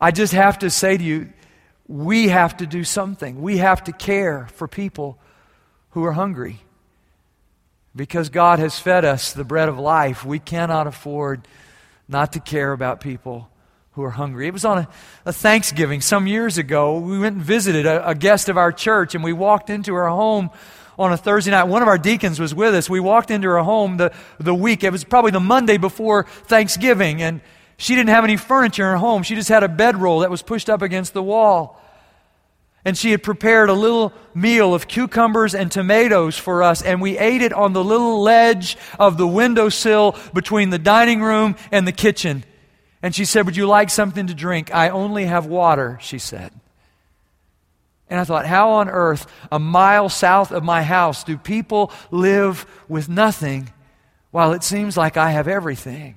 I 0.00 0.12
just 0.12 0.32
have 0.32 0.60
to 0.60 0.70
say 0.70 0.96
to 0.96 1.04
you, 1.04 1.30
we 1.86 2.28
have 2.28 2.56
to 2.56 2.66
do 2.66 2.84
something. 2.84 3.42
We 3.42 3.58
have 3.58 3.84
to 3.84 3.92
care 3.92 4.48
for 4.54 4.66
people 4.66 5.18
who 5.90 6.04
are 6.04 6.12
hungry. 6.12 6.60
Because 7.94 8.30
God 8.30 8.58
has 8.58 8.78
fed 8.78 9.04
us 9.04 9.34
the 9.34 9.44
bread 9.44 9.68
of 9.68 9.78
life, 9.78 10.24
we 10.24 10.38
cannot 10.38 10.86
afford 10.86 11.46
not 12.08 12.32
to 12.32 12.40
care 12.40 12.72
about 12.72 13.00
people 13.00 13.50
who 13.94 14.02
are 14.02 14.10
hungry. 14.10 14.48
It 14.48 14.52
was 14.52 14.64
on 14.64 14.78
a, 14.78 14.88
a, 15.24 15.32
Thanksgiving 15.32 16.00
some 16.00 16.26
years 16.26 16.58
ago. 16.58 16.98
We 16.98 17.18
went 17.18 17.36
and 17.36 17.44
visited 17.44 17.86
a, 17.86 18.08
a 18.08 18.14
guest 18.14 18.48
of 18.48 18.56
our 18.56 18.72
church, 18.72 19.14
and 19.14 19.22
we 19.22 19.32
walked 19.32 19.70
into 19.70 19.94
her 19.94 20.08
home 20.08 20.50
on 20.98 21.12
a 21.12 21.16
Thursday 21.16 21.52
night. 21.52 21.64
One 21.64 21.80
of 21.80 21.86
our 21.88 21.98
deacons 21.98 22.40
was 22.40 22.54
with 22.54 22.74
us. 22.74 22.90
We 22.90 22.98
walked 22.98 23.30
into 23.30 23.48
her 23.48 23.58
home 23.60 23.96
the, 23.96 24.12
the 24.38 24.54
week. 24.54 24.82
It 24.82 24.90
was 24.90 25.04
probably 25.04 25.30
the 25.30 25.40
Monday 25.40 25.76
before 25.76 26.24
Thanksgiving, 26.24 27.22
and 27.22 27.40
she 27.76 27.94
didn't 27.94 28.10
have 28.10 28.24
any 28.24 28.36
furniture 28.36 28.82
in 28.82 28.90
her 28.90 28.96
home. 28.96 29.22
She 29.22 29.36
just 29.36 29.48
had 29.48 29.62
a 29.62 29.68
bedroll 29.68 30.20
that 30.20 30.30
was 30.30 30.42
pushed 30.42 30.68
up 30.68 30.82
against 30.82 31.12
the 31.14 31.22
wall. 31.22 31.80
And 32.84 32.98
she 32.98 33.12
had 33.12 33.22
prepared 33.22 33.70
a 33.70 33.74
little 33.74 34.12
meal 34.34 34.74
of 34.74 34.88
cucumbers 34.88 35.54
and 35.54 35.70
tomatoes 35.70 36.36
for 36.36 36.64
us, 36.64 36.82
and 36.82 37.00
we 37.00 37.16
ate 37.16 37.42
it 37.42 37.52
on 37.52 37.72
the 37.72 37.82
little 37.82 38.20
ledge 38.20 38.76
of 38.98 39.18
the 39.18 39.26
windowsill 39.26 40.16
between 40.34 40.70
the 40.70 40.78
dining 40.78 41.22
room 41.22 41.54
and 41.70 41.86
the 41.86 41.92
kitchen. 41.92 42.44
And 43.04 43.14
she 43.14 43.26
said, 43.26 43.44
Would 43.44 43.54
you 43.54 43.66
like 43.66 43.90
something 43.90 44.28
to 44.28 44.34
drink? 44.34 44.74
I 44.74 44.88
only 44.88 45.26
have 45.26 45.44
water, 45.44 45.98
she 46.00 46.18
said. 46.18 46.50
And 48.08 48.18
I 48.18 48.24
thought, 48.24 48.46
how 48.46 48.70
on 48.70 48.88
earth, 48.88 49.30
a 49.52 49.58
mile 49.58 50.08
south 50.08 50.52
of 50.52 50.64
my 50.64 50.82
house, 50.82 51.22
do 51.22 51.36
people 51.36 51.92
live 52.10 52.64
with 52.88 53.10
nothing 53.10 53.70
while 54.30 54.54
it 54.54 54.62
seems 54.62 54.96
like 54.96 55.18
I 55.18 55.32
have 55.32 55.48
everything? 55.48 56.16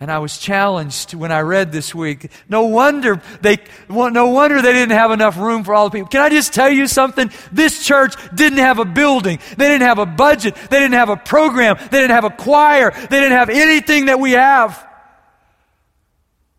And 0.00 0.10
I 0.10 0.20
was 0.20 0.38
challenged 0.38 1.12
when 1.12 1.30
I 1.30 1.40
read 1.40 1.70
this 1.70 1.94
week. 1.94 2.30
No 2.48 2.62
wonder 2.62 3.20
they, 3.42 3.58
no 3.90 4.28
wonder 4.28 4.62
they 4.62 4.72
didn't 4.72 4.96
have 4.96 5.10
enough 5.10 5.36
room 5.36 5.64
for 5.64 5.74
all 5.74 5.90
the 5.90 5.98
people. 5.98 6.08
Can 6.08 6.22
I 6.22 6.30
just 6.30 6.54
tell 6.54 6.70
you 6.70 6.86
something? 6.86 7.30
This 7.52 7.84
church 7.84 8.14
didn't 8.34 8.60
have 8.60 8.78
a 8.78 8.86
building. 8.86 9.38
They 9.58 9.68
didn't 9.68 9.86
have 9.86 9.98
a 9.98 10.06
budget. 10.06 10.54
They 10.54 10.78
didn't 10.78 10.94
have 10.94 11.10
a 11.10 11.16
program. 11.16 11.76
They 11.90 11.98
didn't 11.98 12.14
have 12.14 12.24
a 12.24 12.30
choir. 12.30 12.90
They 12.92 13.20
didn't 13.20 13.36
have 13.36 13.50
anything 13.50 14.06
that 14.06 14.18
we 14.18 14.32
have. 14.32 14.85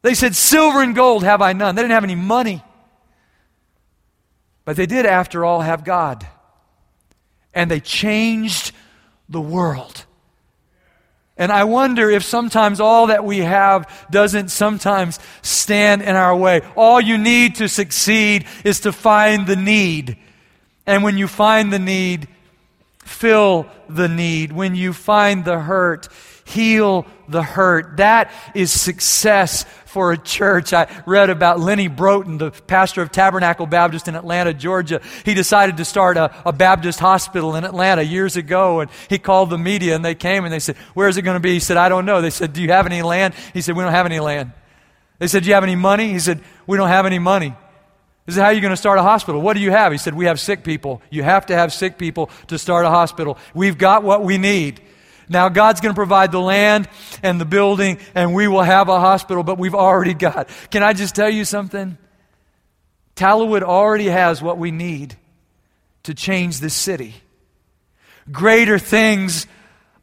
They 0.01 0.13
said, 0.13 0.36
silver 0.36 0.81
and 0.81 0.95
gold 0.95 1.23
have 1.23 1.41
I 1.41 1.53
none. 1.53 1.75
They 1.75 1.81
didn't 1.81 1.93
have 1.93 2.03
any 2.03 2.15
money. 2.15 2.63
But 4.65 4.75
they 4.75 4.86
did, 4.86 5.05
after 5.05 5.45
all, 5.45 5.62
have 5.62 5.83
God. 5.83 6.27
And 7.53 7.71
they 7.71 7.79
changed 7.79 8.73
the 9.29 9.41
world. 9.41 10.05
And 11.38 11.51
I 11.51 11.65
wonder 11.65 12.10
if 12.10 12.23
sometimes 12.23 12.79
all 12.79 13.07
that 13.07 13.23
we 13.23 13.39
have 13.39 14.07
doesn't 14.10 14.49
sometimes 14.49 15.19
stand 15.41 16.01
in 16.01 16.15
our 16.15 16.36
way. 16.36 16.62
All 16.75 16.99
you 16.99 17.17
need 17.17 17.55
to 17.55 17.69
succeed 17.69 18.45
is 18.63 18.81
to 18.81 18.91
find 18.91 19.45
the 19.45 19.55
need. 19.55 20.17
And 20.88 21.03
when 21.03 21.17
you 21.17 21.27
find 21.27 21.71
the 21.71 21.79
need, 21.79 22.27
fill 23.03 23.67
the 23.88 24.07
need. 24.07 24.51
When 24.51 24.73
you 24.73 24.93
find 24.93 25.45
the 25.45 25.60
hurt, 25.60 26.10
heal 26.43 27.05
the 27.27 27.43
hurt. 27.43 27.97
That 27.97 28.31
is 28.55 28.71
success 28.71 29.63
for 29.97 30.12
a 30.12 30.17
church. 30.17 30.73
I 30.73 30.88
read 31.07 31.31
about 31.31 31.60
Lenny 31.60 31.88
Broughton, 31.88 32.38
the 32.38 32.51
pastor 32.51 33.01
of 33.01 33.12
Tabernacle 33.12 33.65
Baptist 33.65 34.07
in 34.07 34.13
Atlanta, 34.13 34.53
Georgia. 34.53 35.01
He 35.25 35.33
decided 35.33 35.77
to 35.77 35.86
start 35.86 36.17
a, 36.17 36.31
a 36.47 36.53
Baptist 36.53 36.99
hospital 36.99 37.55
in 37.55 37.63
Atlanta 37.63 38.03
years 38.03 38.38
ago, 38.38 38.81
and 38.81 38.91
he 39.10 39.17
called 39.17 39.49
the 39.49 39.57
media, 39.57 39.95
and 39.95 40.05
they 40.05 40.13
came 40.13 40.43
and 40.45 40.53
they 40.53 40.60
said, 40.60 40.77
Where 40.93 41.07
is 41.07 41.17
it 41.17 41.23
going 41.23 41.33
to 41.33 41.39
be? 41.39 41.53
He 41.53 41.60
said, 41.60 41.77
I 41.77 41.89
don't 41.89 42.05
know. 42.05 42.21
They 42.21 42.29
said, 42.29 42.53
Do 42.53 42.62
you 42.62 42.67
have 42.69 42.86
any 42.86 43.01
land? 43.01 43.33
He 43.55 43.62
said, 43.62 43.75
We 43.75 43.81
don't 43.81 43.91
have 43.91 44.05
any 44.05 44.19
land. 44.19 44.51
They 45.17 45.25
said, 45.25 45.41
Do 45.41 45.49
you 45.49 45.55
have 45.55 45.63
any 45.63 45.75
money? 45.75 46.10
He 46.10 46.19
said, 46.19 46.41
We 46.67 46.77
don't 46.77 46.89
have 46.89 47.07
any 47.07 47.17
money. 47.17 47.55
He 48.27 48.33
said, 48.33 48.41
How 48.41 48.49
are 48.49 48.53
you 48.53 48.62
going 48.62 48.69
to 48.69 48.77
start 48.77 48.99
a 48.99 49.01
hospital? 49.01 49.41
What 49.41 49.55
do 49.55 49.62
you 49.62 49.71
have? 49.71 49.91
He 49.91 49.97
said, 49.97 50.13
We 50.13 50.25
have 50.25 50.39
sick 50.39 50.63
people. 50.63 51.01
You 51.10 51.23
have 51.23 51.47
to 51.47 51.55
have 51.55 51.73
sick 51.73 51.97
people 51.97 52.29
to 52.49 52.60
start 52.60 52.86
a 52.86 52.91
hospital. 52.91 53.39
We've 53.55 53.79
got 53.79 54.03
what 54.03 54.23
we 54.23 54.38
need. 54.38 54.79
Now, 55.30 55.50
God's 55.50 55.82
going 55.82 55.94
to 55.94 55.98
provide 55.98 56.32
the 56.32 56.40
land 56.40 56.88
and 57.22 57.40
the 57.40 57.46
building, 57.46 58.00
and 58.16 58.34
we 58.34 58.48
will 58.48 58.62
have 58.62 58.88
a 58.90 59.00
hospital, 59.00 59.44
but 59.44 59.58
we've 59.58 59.76
already 59.76 60.13
got. 60.13 60.50
Can 60.72 60.84
I 60.84 60.94
just 60.94 61.16
tell 61.16 61.30
you 61.30 61.44
something? 61.44 61.98
Tallowood 63.16 63.63
already 63.63 64.08
has 64.08 64.42
what 64.42 64.58
we 64.58 64.72
need 64.72 65.18
to 66.04 66.13
change 66.13 66.60
this 66.60 66.74
city. 66.74 67.16
Greater 68.32 68.80
things 68.80 69.48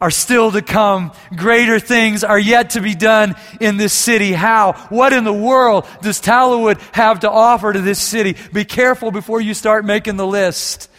are 0.00 0.10
still 0.10 0.50
to 0.50 0.60
come. 0.60 1.12
Greater 1.34 1.78
things 1.78 2.24
are 2.24 2.38
yet 2.38 2.70
to 2.70 2.82
be 2.82 2.94
done 2.94 3.34
in 3.60 3.76
this 3.78 3.92
city. 3.92 4.32
How? 4.32 4.72
What 4.90 5.12
in 5.12 5.24
the 5.24 5.32
world 5.32 5.86
does 6.02 6.20
Tallowood 6.20 6.78
have 6.92 7.20
to 7.20 7.30
offer 7.30 7.72
to 7.72 7.80
this 7.80 8.00
city? 8.00 8.36
Be 8.52 8.64
careful 8.64 9.10
before 9.10 9.40
you 9.40 9.54
start 9.54 9.84
making 9.84 10.16
the 10.16 10.26
list 10.26 10.90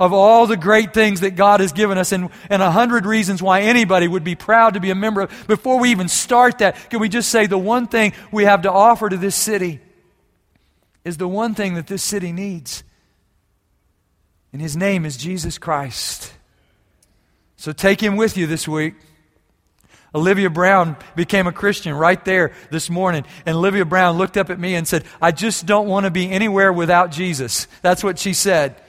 of 0.00 0.14
all 0.14 0.46
the 0.46 0.56
great 0.56 0.94
things 0.94 1.20
that 1.20 1.36
God 1.36 1.60
has 1.60 1.72
given 1.72 1.98
us 1.98 2.10
and, 2.10 2.30
and 2.48 2.62
a 2.62 2.70
hundred 2.70 3.04
reasons 3.04 3.42
why 3.42 3.60
anybody 3.60 4.08
would 4.08 4.24
be 4.24 4.34
proud 4.34 4.74
to 4.74 4.80
be 4.80 4.90
a 4.90 4.94
member 4.94 5.20
of. 5.20 5.46
Before 5.46 5.78
we 5.78 5.90
even 5.90 6.08
start 6.08 6.58
that, 6.58 6.88
can 6.88 7.00
we 7.00 7.10
just 7.10 7.28
say 7.28 7.46
the 7.46 7.58
one 7.58 7.86
thing 7.86 8.14
we 8.32 8.44
have 8.44 8.62
to 8.62 8.72
offer 8.72 9.10
to 9.10 9.18
this 9.18 9.36
city 9.36 9.78
is 11.04 11.18
the 11.18 11.28
one 11.28 11.54
thing 11.54 11.74
that 11.74 11.86
this 11.86 12.02
city 12.02 12.32
needs? 12.32 12.82
And 14.54 14.60
his 14.60 14.74
name 14.74 15.04
is 15.04 15.18
Jesus 15.18 15.58
Christ. 15.58 16.32
So 17.56 17.72
take 17.72 18.02
him 18.02 18.16
with 18.16 18.38
you 18.38 18.46
this 18.46 18.66
week. 18.66 18.94
Olivia 20.14 20.48
Brown 20.48 20.96
became 21.14 21.46
a 21.46 21.52
Christian 21.52 21.94
right 21.94 22.24
there 22.24 22.52
this 22.70 22.88
morning. 22.88 23.24
And 23.44 23.58
Olivia 23.58 23.84
Brown 23.84 24.16
looked 24.16 24.38
up 24.38 24.48
at 24.48 24.58
me 24.58 24.74
and 24.74 24.88
said, 24.88 25.04
I 25.20 25.30
just 25.30 25.66
don't 25.66 25.86
want 25.86 26.04
to 26.04 26.10
be 26.10 26.30
anywhere 26.30 26.72
without 26.72 27.12
Jesus. 27.12 27.68
That's 27.82 28.02
what 28.02 28.18
she 28.18 28.32
said. 28.32 28.80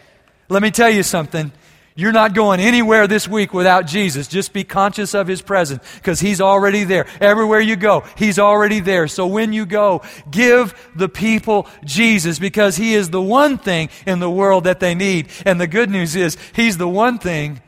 Let 0.52 0.62
me 0.62 0.70
tell 0.70 0.90
you 0.90 1.02
something. 1.02 1.54
You're 1.96 2.12
not 2.12 2.34
going 2.34 2.60
anywhere 2.60 3.08
this 3.08 3.26
week 3.26 3.54
without 3.54 3.88
Jesus. 3.88 4.28
Just 4.28 4.52
be 4.52 4.66
conscious 4.66 5.14
of 5.14 5.26
His 5.26 5.42
presence 5.42 5.82
because 5.96 6.20
He's 6.20 6.42
already 6.42 6.84
there. 6.84 7.06
Everywhere 7.22 7.62
you 7.62 7.78
go, 7.78 8.04
He's 8.18 8.38
already 8.38 8.82
there. 8.82 9.08
So 9.08 9.28
when 9.28 9.54
you 9.54 9.66
go, 9.66 10.02
give 10.30 10.74
the 10.94 11.08
people 11.08 11.68
Jesus 11.86 12.38
because 12.38 12.76
He 12.76 12.96
is 12.96 13.12
the 13.12 13.22
one 13.22 13.58
thing 13.58 13.88
in 14.06 14.20
the 14.20 14.30
world 14.30 14.66
that 14.66 14.82
they 14.82 14.94
need. 14.94 15.30
And 15.46 15.60
the 15.60 15.68
good 15.68 15.90
news 15.90 16.18
is, 16.18 16.38
He's 16.54 16.78
the 16.78 16.88
one 16.88 17.18
thing 17.18 17.62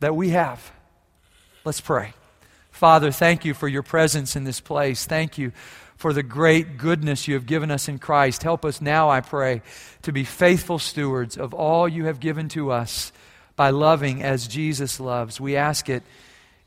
that 0.00 0.16
we 0.16 0.30
have. 0.30 0.72
Let's 1.64 1.80
pray. 1.80 2.12
Father, 2.72 3.12
thank 3.12 3.44
you 3.44 3.54
for 3.54 3.68
your 3.68 3.84
presence 3.84 4.34
in 4.34 4.42
this 4.42 4.58
place. 4.58 5.06
Thank 5.06 5.38
you 5.38 5.52
for 6.00 6.14
the 6.14 6.22
great 6.22 6.78
goodness 6.78 7.28
you 7.28 7.34
have 7.34 7.44
given 7.44 7.70
us 7.70 7.86
in 7.86 7.98
Christ. 7.98 8.42
Help 8.42 8.64
us 8.64 8.80
now, 8.80 9.10
I 9.10 9.20
pray, 9.20 9.60
to 10.00 10.12
be 10.12 10.24
faithful 10.24 10.78
stewards 10.78 11.36
of 11.36 11.52
all 11.52 11.86
you 11.86 12.06
have 12.06 12.20
given 12.20 12.48
to 12.50 12.70
us 12.70 13.12
by 13.54 13.68
loving 13.68 14.22
as 14.22 14.48
Jesus 14.48 14.98
loves. 14.98 15.38
We 15.38 15.56
ask 15.56 15.90
it 15.90 16.02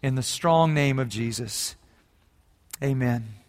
in 0.03 0.13
the 0.13 0.21
strong 0.21 0.75
name 0.75 0.99
of 0.99 1.09
Jesus. 1.09 1.75
Amen. 2.83 3.42